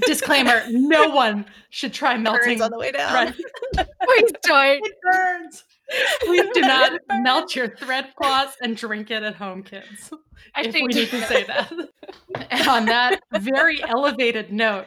Disclaimer: 0.07 0.63
No 0.71 1.09
one 1.11 1.47
should 1.71 1.93
try 1.93 2.17
melting. 2.17 2.59
Burns 2.59 2.61
on 2.63 2.71
the 2.71 2.79
way 2.79 2.93
down. 2.93 3.33
thread. 3.33 3.35
Please 4.05 4.33
don't. 4.43 4.81
It 4.85 4.95
burns. 5.03 5.65
Please 6.23 6.47
do 6.55 6.61
not 6.63 7.01
melt 7.21 7.55
your 7.55 7.69
thread 7.77 8.09
gloss 8.17 8.55
and 8.63 8.77
drink 8.77 9.11
it 9.11 9.23
at 9.23 9.35
home, 9.37 9.63
kids. 9.63 10.11
I 10.55 10.63
if 10.63 10.73
think 10.73 10.89
we 10.89 10.95
need 11.01 11.11
to 11.11 11.21
say 11.23 11.45
that. 11.47 11.71
and 12.51 12.69
on 12.69 12.87
that 12.87 13.21
very 13.41 13.83
elevated 13.85 14.53
note, 14.53 14.87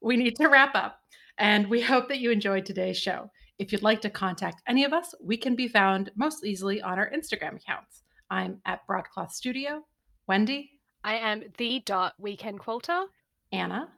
we 0.00 0.16
need 0.16 0.36
to 0.36 0.48
wrap 0.48 0.74
up. 0.74 0.98
And 1.38 1.68
we 1.68 1.80
hope 1.80 2.08
that 2.08 2.18
you 2.20 2.30
enjoyed 2.30 2.66
today's 2.66 2.98
show. 2.98 3.30
If 3.58 3.72
you'd 3.72 3.82
like 3.82 4.00
to 4.02 4.10
contact 4.10 4.62
any 4.66 4.84
of 4.84 4.92
us, 4.92 5.14
we 5.22 5.36
can 5.36 5.54
be 5.54 5.68
found 5.68 6.10
most 6.16 6.44
easily 6.44 6.80
on 6.80 6.98
our 6.98 7.10
Instagram 7.10 7.56
accounts. 7.56 8.02
I'm 8.30 8.60
at 8.64 8.86
Broadcloth 8.86 9.32
Studio. 9.32 9.82
Wendy, 10.26 10.70
I 11.04 11.16
am 11.16 11.42
the 11.58 11.82
dot 11.84 12.14
weekend 12.18 12.60
quilter. 12.60 13.04
Anna, 13.52 13.88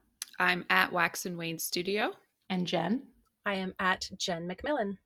I'm 0.43 0.65
at 0.71 0.93
Wax 0.93 1.25
and 1.25 1.39
Wayne 1.39 1.61
Studio. 1.61 2.11
and 2.51 2.67
Jen. 2.67 3.03
I 3.47 3.55
am 3.55 3.75
at 3.79 4.11
Jen 4.19 4.49
McMillan. 4.49 4.99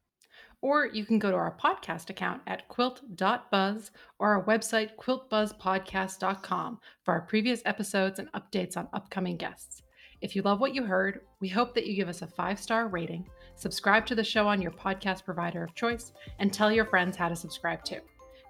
Or 0.63 0.87
you 0.87 1.05
can 1.05 1.19
go 1.19 1.31
to 1.31 1.37
our 1.37 1.55
podcast 1.63 2.09
account 2.09 2.41
at 2.47 2.67
quilt.buzz 2.69 3.91
or 4.19 4.29
our 4.35 4.45
website 4.45 4.97
quiltbuzzpodcast.com 4.97 6.81
for 7.05 7.15
our 7.15 7.21
previous 7.21 7.61
episodes 7.67 8.19
and 8.19 8.33
updates 8.33 8.79
on 8.79 8.89
upcoming 8.95 9.37
guests. 9.37 9.83
If 10.23 10.35
you 10.35 10.41
love 10.41 10.59
what 10.59 10.75
you 10.75 10.83
heard, 10.83 11.21
we 11.41 11.49
hope 11.49 11.75
that 11.75 11.87
you 11.87 11.95
give 11.95 12.09
us 12.09 12.23
a 12.23 12.27
five 12.27 12.59
star 12.59 12.89
rating, 12.89 13.29
subscribe 13.57 14.07
to 14.07 14.15
the 14.15 14.25
show 14.25 14.49
on 14.49 14.63
your 14.63 14.73
podcast 14.73 15.27
provider 15.27 15.63
of 15.63 15.75
choice, 15.75 16.13
and 16.39 16.51
tell 16.51 16.73
your 16.73 16.87
friends 16.87 17.15
how 17.15 17.29
to 17.29 17.37
subscribe 17.37 17.85
too. 17.85 18.01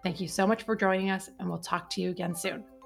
Thank 0.04 0.20
you 0.20 0.28
so 0.28 0.46
much 0.46 0.62
for 0.62 0.76
joining 0.76 1.10
us, 1.10 1.30
and 1.40 1.48
we'll 1.48 1.58
talk 1.58 1.90
to 1.90 2.00
you 2.00 2.10
again 2.10 2.36
soon. 2.36 2.62